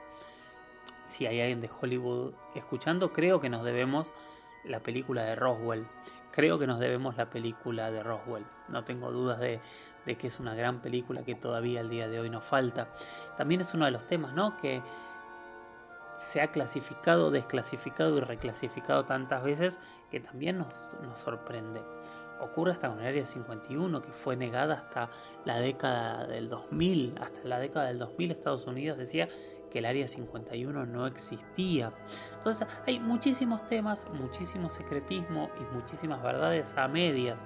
Si 1.06 1.26
hay 1.26 1.40
alguien 1.40 1.60
de 1.60 1.70
Hollywood 1.70 2.34
escuchando, 2.54 3.12
creo 3.12 3.40
que 3.40 3.48
nos 3.48 3.64
debemos 3.64 4.12
la 4.64 4.80
película 4.80 5.22
de 5.22 5.36
Roswell. 5.36 5.86
Creo 6.36 6.58
que 6.58 6.66
nos 6.66 6.78
debemos 6.78 7.16
la 7.16 7.30
película 7.30 7.90
de 7.90 8.02
Roswell. 8.02 8.44
No 8.68 8.84
tengo 8.84 9.10
dudas 9.10 9.40
de, 9.40 9.58
que 10.04 10.26
es 10.26 10.38
una 10.38 10.54
gran 10.54 10.82
película 10.82 11.24
que 11.24 11.34
todavía 11.34 11.80
al 11.80 11.88
día 11.88 12.08
de 12.08 12.20
hoy 12.20 12.28
nos 12.28 12.44
falta. 12.44 12.88
También 13.38 13.62
es 13.62 13.72
uno 13.72 13.86
de 13.86 13.90
los 13.90 14.06
temas, 14.06 14.34
¿no? 14.34 14.54
Que 14.58 14.82
se 16.14 16.42
ha 16.42 16.48
clasificado, 16.48 17.30
desclasificado 17.30 18.18
y 18.18 18.20
reclasificado 18.20 19.06
tantas 19.06 19.42
veces 19.42 19.78
que 20.10 20.20
también 20.20 20.58
nos, 20.58 20.98
nos 21.00 21.18
sorprende. 21.18 21.80
Ocurre 22.38 22.72
hasta 22.72 22.90
con 22.90 23.00
el 23.00 23.06
Área 23.06 23.24
51, 23.24 24.02
que 24.02 24.12
fue 24.12 24.36
negada 24.36 24.74
hasta 24.74 25.08
la 25.46 25.58
década 25.58 26.26
del 26.26 26.50
2000. 26.50 27.14
Hasta 27.18 27.44
la 27.44 27.58
década 27.58 27.86
del 27.86 27.98
2000 27.98 28.30
Estados 28.30 28.66
Unidos 28.66 28.98
decía 28.98 29.26
que 29.70 29.78
el 29.80 29.86
Área 29.86 30.06
51 30.06 30.86
no 30.86 31.06
existía. 31.06 31.92
Entonces 32.34 32.66
hay 32.86 33.00
muchísimos 33.00 33.66
temas, 33.66 34.06
muchísimo 34.12 34.70
secretismo 34.70 35.50
y 35.60 35.74
muchísimas 35.74 36.22
verdades 36.22 36.76
a 36.76 36.88
medias 36.88 37.44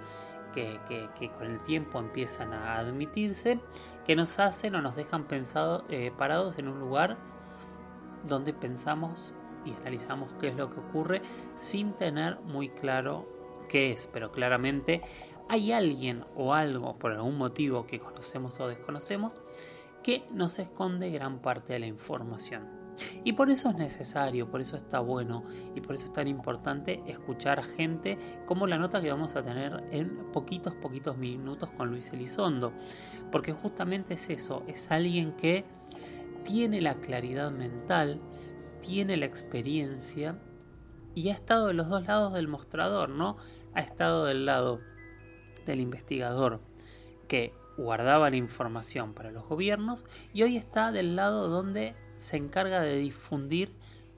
que, 0.53 1.31
con 1.33 1.47
el 1.47 1.63
tiempo 1.63 1.99
empiezan 1.99 2.53
a 2.53 2.79
admitirse, 2.79 3.61
que 4.05 4.17
nos 4.17 4.39
hacen 4.39 4.75
o 4.75 4.83
nos 4.83 4.97
dejan 4.97 5.25
pensado, 5.25 5.85
eh, 5.89 6.13
parados 6.17 6.59
en 6.59 6.69
un 6.69 6.81
lugar 6.81 7.17
donde 8.27 8.53
pensamos 8.53 9.33
y 9.65 9.73
analizamos 9.73 10.33
qué 10.41 10.49
es 10.49 10.57
lo 10.57 10.71
que 10.71 10.81
ocurre 10.81 11.23
sin 11.55 11.93
tener 11.93 12.41
muy 12.41 12.69
claro 12.69 13.27
qué 13.69 13.93
es, 13.93 14.09
pero 14.13 14.33
claramente 14.33 15.03
hay 15.49 15.73
alguien 15.73 16.25
o 16.37 16.55
algo 16.55 16.97
por 16.99 17.13
algún 17.13 17.37
motivo 17.37 17.87
que 17.87 17.99
conocemos 17.99 18.59
o 18.61 18.69
desconocemos 18.69 19.41
que 20.03 20.27
nos 20.33 20.59
esconde 20.59 21.11
gran 21.11 21.41
parte 21.41 21.75
de 21.75 21.81
la 21.81 21.87
información. 21.87 22.81
Y 23.25 23.33
por 23.33 23.51
eso 23.51 23.71
es 23.71 23.77
necesario, 23.77 24.51
por 24.51 24.61
eso 24.61 24.77
está 24.77 25.01
bueno 25.01 25.45
y 25.75 25.81
por 25.81 25.95
eso 25.95 26.07
es 26.07 26.13
tan 26.13 26.29
importante 26.29 27.03
escuchar 27.07 27.59
a 27.59 27.63
gente 27.63 28.19
como 28.47 28.67
la 28.67 28.79
nota 28.79 29.01
que 29.01 29.11
vamos 29.11 29.37
a 29.37 29.43
tener 29.43 29.85
en 29.91 30.31
poquitos, 30.33 30.75
poquitos 30.75 31.17
minutos 31.17 31.71
con 31.71 31.89
Luis 31.89 32.13
Elizondo. 32.13 32.73
Porque 33.33 33.53
justamente 33.53 34.15
es 34.15 34.29
eso, 34.31 34.63
es 34.67 34.91
alguien 34.91 35.33
que 35.33 35.65
tiene 36.45 36.81
la 36.81 36.95
claridad 36.95 37.51
mental, 37.51 38.21
tiene 38.81 39.17
la 39.17 39.27
experiencia 39.27 40.39
y 41.15 41.29
ha 41.29 41.33
estado 41.33 41.69
de 41.69 41.75
los 41.75 41.89
dos 41.89 42.07
lados 42.07 42.33
del 42.33 42.49
mostrador, 42.49 43.09
¿no? 43.09 43.37
Ha 43.75 43.81
estado 43.81 44.25
del 44.25 44.47
lado 44.47 44.81
del 45.67 45.81
investigador 45.81 46.61
que 47.29 47.55
guardaba 47.81 48.31
la 48.31 48.37
información 48.37 49.15
para 49.15 49.31
los 49.31 49.47
gobiernos 49.47 50.05
y 50.33 50.43
hoy 50.43 50.57
está 50.57 50.93
del 50.93 51.17
lado 51.17 51.49
donde 51.49 51.95
se 52.19 52.37
encarga 52.37 52.83
de 52.83 52.97
difundir 52.97 53.75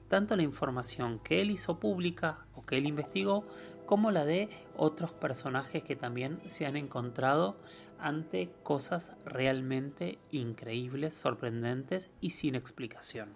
tanto 0.09 0.35
la 0.35 0.43
información 0.43 1.17
que 1.19 1.41
él 1.41 1.49
hizo 1.49 1.79
pública 1.79 2.45
o 2.55 2.63
que 2.63 2.77
él 2.77 2.85
investigó, 2.85 3.45
como 3.85 4.11
la 4.11 4.25
de 4.25 4.49
otros 4.77 5.11
personajes 5.11 5.83
que 5.83 5.95
también 5.95 6.39
se 6.45 6.65
han 6.65 6.75
encontrado 6.75 7.57
ante 7.97 8.51
cosas 8.63 9.13
realmente 9.25 10.19
increíbles, 10.29 11.15
sorprendentes 11.15 12.11
y 12.21 12.31
sin 12.31 12.53
explicación. 12.55 13.35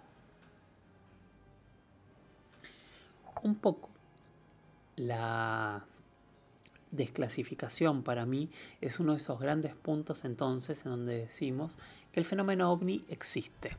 Un 3.42 3.56
poco 3.56 3.88
la 4.94 5.84
desclasificación 6.90 8.02
para 8.02 8.26
mí 8.26 8.50
es 8.80 9.00
uno 9.00 9.12
de 9.12 9.18
esos 9.18 9.38
grandes 9.40 9.74
puntos 9.74 10.24
entonces 10.24 10.84
en 10.84 10.92
donde 10.92 11.16
decimos 11.18 11.76
que 12.12 12.20
el 12.20 12.26
fenómeno 12.26 12.70
ovni 12.70 13.04
existe. 13.08 13.76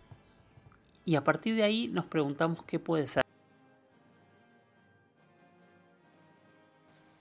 Y 1.05 1.15
a 1.15 1.23
partir 1.23 1.55
de 1.55 1.63
ahí 1.63 1.87
nos 1.87 2.05
preguntamos 2.05 2.63
qué 2.63 2.79
puede 2.79 3.07
ser. 3.07 3.23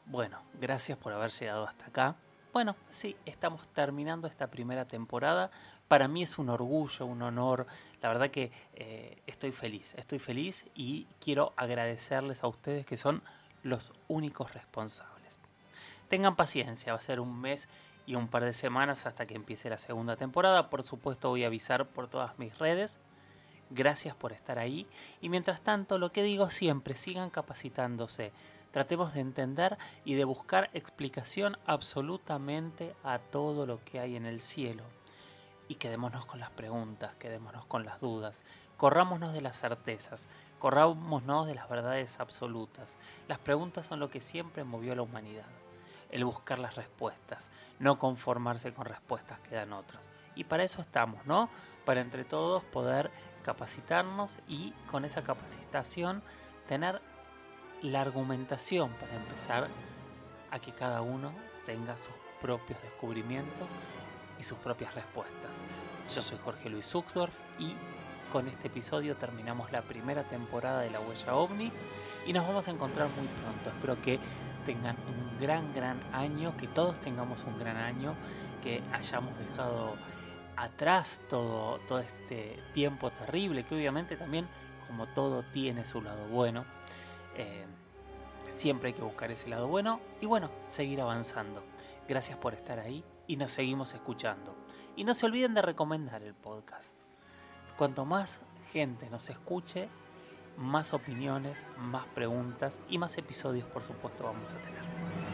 Bueno, 0.07 0.43
gracias 0.61 0.99
por 0.99 1.13
haber 1.13 1.31
llegado 1.31 1.67
hasta 1.67 1.87
acá. 1.87 2.17
Bueno, 2.53 2.77
sí, 2.91 3.15
estamos 3.27 3.69
terminando 3.69 4.27
esta 4.27 4.49
primera 4.49 4.87
temporada. 4.87 5.51
Para 5.87 6.09
mí 6.09 6.23
es 6.23 6.39
un 6.39 6.49
orgullo, 6.49 7.07
un 7.07 7.23
honor. 7.23 7.67
La 8.01 8.09
verdad 8.09 8.31
que 8.31 8.51
eh, 8.75 9.23
estoy 9.27 9.53
feliz, 9.53 9.95
estoy 9.95 10.19
feliz 10.19 10.67
y 10.75 11.07
quiero 11.21 11.53
agradecerles 11.57 12.43
a 12.43 12.49
ustedes 12.49 12.87
que 12.87 12.97
son 12.97 13.23
los 13.63 13.93
únicos 14.09 14.55
responsables. 14.55 15.18
Tengan 16.09 16.37
paciencia, 16.37 16.93
va 16.93 16.99
a 16.99 17.03
ser 17.03 17.21
un 17.21 17.41
mes 17.41 17.69
y 18.07 18.15
un 18.15 18.29
par 18.29 18.45
de 18.45 18.55
semanas 18.55 19.07
hasta 19.07 19.27
que 19.27 19.35
empiece 19.35 19.69
la 19.69 19.79
segunda 19.79 20.17
temporada. 20.17 20.71
Por 20.71 20.83
supuesto 20.83 21.29
voy 21.29 21.45
a 21.45 21.49
avisar 21.49 21.87
por 21.87 22.09
todas 22.09 22.39
mis 22.39 22.59
redes. 22.59 23.01
Gracias 23.71 24.17
por 24.17 24.33
estar 24.33 24.59
ahí. 24.59 24.87
Y 25.21 25.29
mientras 25.29 25.61
tanto, 25.61 25.99
lo 25.99 26.11
que 26.11 26.23
digo 26.23 26.49
siempre, 26.49 26.95
sigan 26.95 27.29
capacitándose. 27.29 28.33
Tratemos 28.71 29.13
de 29.13 29.21
entender 29.21 29.77
y 30.05 30.15
de 30.15 30.25
buscar 30.25 30.71
explicación 30.73 31.59
absolutamente 31.67 32.95
a 33.05 33.19
todo 33.19 33.67
lo 33.67 33.85
que 33.85 34.01
hay 34.01 34.17
en 34.17 34.25
el 34.25 34.41
cielo. 34.41 34.85
Y 35.69 35.75
quedémonos 35.75 36.25
con 36.25 36.41
las 36.41 36.51
preguntas, 36.51 37.15
quedémonos 37.17 37.67
con 37.67 37.85
las 37.85 38.01
dudas, 38.01 38.43
corrámonos 38.79 39.35
de 39.35 39.43
las 39.43 39.61
certezas, 39.61 40.27
corrámonos 40.59 41.47
de 41.47 41.55
las 41.55 41.69
verdades 41.69 42.21
absolutas. 42.21 42.97
Las 43.29 43.39
preguntas 43.39 43.87
son 43.87 44.01
lo 44.01 44.09
que 44.09 44.23
siempre 44.23 44.65
movió 44.65 44.95
a 44.95 44.97
la 44.97 45.03
humanidad, 45.03 45.45
el 46.11 46.25
buscar 46.25 46.59
las 46.59 46.77
respuestas, 46.77 47.51
no 47.79 47.99
conformarse 47.99 48.73
con 48.73 48.87
respuestas 48.87 49.39
que 49.41 49.55
dan 49.55 49.73
otros. 49.73 50.09
Y 50.35 50.45
para 50.45 50.63
eso 50.63 50.81
estamos, 50.81 51.27
¿no? 51.27 51.49
Para 51.85 52.01
entre 52.01 52.25
todos 52.25 52.65
poder 52.65 53.11
capacitarnos 53.43 54.39
y 54.47 54.73
con 54.91 55.05
esa 55.05 55.23
capacitación 55.23 56.23
tener 56.67 57.01
la 57.83 58.01
argumentación 58.01 58.91
para 58.95 59.15
empezar 59.15 59.69
a 60.51 60.59
que 60.59 60.73
cada 60.73 61.01
uno 61.01 61.33
tenga 61.65 61.97
sus 61.97 62.15
propios 62.41 62.81
descubrimientos 62.83 63.69
y 64.39 64.45
sus 64.45 64.59
propias 64.59 64.95
respuestas. 64.95 65.65
Yo 66.15 66.23
soy 66.23 66.39
Jorge 66.39 66.69
Luis 66.69 66.95
Uxdorf 66.95 67.35
y 67.59 67.75
con 68.33 68.47
este 68.47 68.69
episodio 68.69 69.17
terminamos 69.17 69.73
la 69.73 69.83
primera 69.83 70.23
temporada 70.23 70.81
de 70.81 70.91
La 70.91 71.01
Huella 71.01 71.35
OVNI 71.35 71.73
y 72.27 72.33
nos 72.33 72.47
vamos 72.47 72.69
a 72.69 72.71
encontrar 72.71 73.09
muy 73.09 73.27
pronto. 73.27 73.71
Espero 73.71 74.01
que 74.03 74.19
tengan 74.67 74.97
un 74.97 75.28
gran, 75.41 75.73
gran 75.75 76.01
año, 76.13 76.57
que 76.57 76.67
todos 76.67 77.01
tengamos 77.01 77.45
un 77.45 77.59
gran 77.59 77.77
año, 77.77 78.15
que 78.63 78.83
hayamos 78.93 79.37
dejado 79.39 79.97
atrás 80.57 81.21
todo, 81.29 81.79
todo 81.87 82.01
este 82.01 82.61
tiempo 82.75 83.11
terrible, 83.11 83.65
que 83.65 83.75
obviamente 83.75 84.17
también, 84.17 84.49
como 84.87 85.07
todo, 85.07 85.43
tiene 85.45 85.87
su 85.87 86.03
lado 86.03 86.27
bueno. 86.29 86.65
Eh, 87.37 87.67
siempre 88.53 88.89
hay 88.89 88.95
que 88.95 89.03
buscar 89.03 89.31
ese 89.31 89.49
lado 89.49 89.69
bueno 89.69 90.01
y 90.21 90.27
bueno, 90.27 90.51
seguir 90.67 91.01
avanzando. 91.01 91.63
Gracias 92.09 92.39
por 92.39 92.55
estar 92.55 92.79
ahí 92.79 93.05
y 93.27 93.37
nos 93.37 93.53
seguimos 93.53 93.95
escuchando. 93.95 94.57
Y 94.97 95.05
no 95.05 95.15
se 95.15 95.27
olviden 95.27 95.55
de 95.55 95.63
recomendar 95.63 96.23
el 96.23 96.35
podcast. 96.35 96.95
Cuanto 97.77 98.05
más 98.05 98.41
gente 98.73 99.09
nos 99.11 99.31
escuche, 99.31 99.89
más 100.57 100.93
opiniones, 100.93 101.65
más 101.79 102.07
preguntas 102.09 102.81
y 102.89 102.99
más 102.99 103.17
episodios 103.17 103.69
por 103.69 103.85
supuesto 103.85 104.25
vamos 104.25 104.53
a 104.53 104.57
tener. 104.57 104.98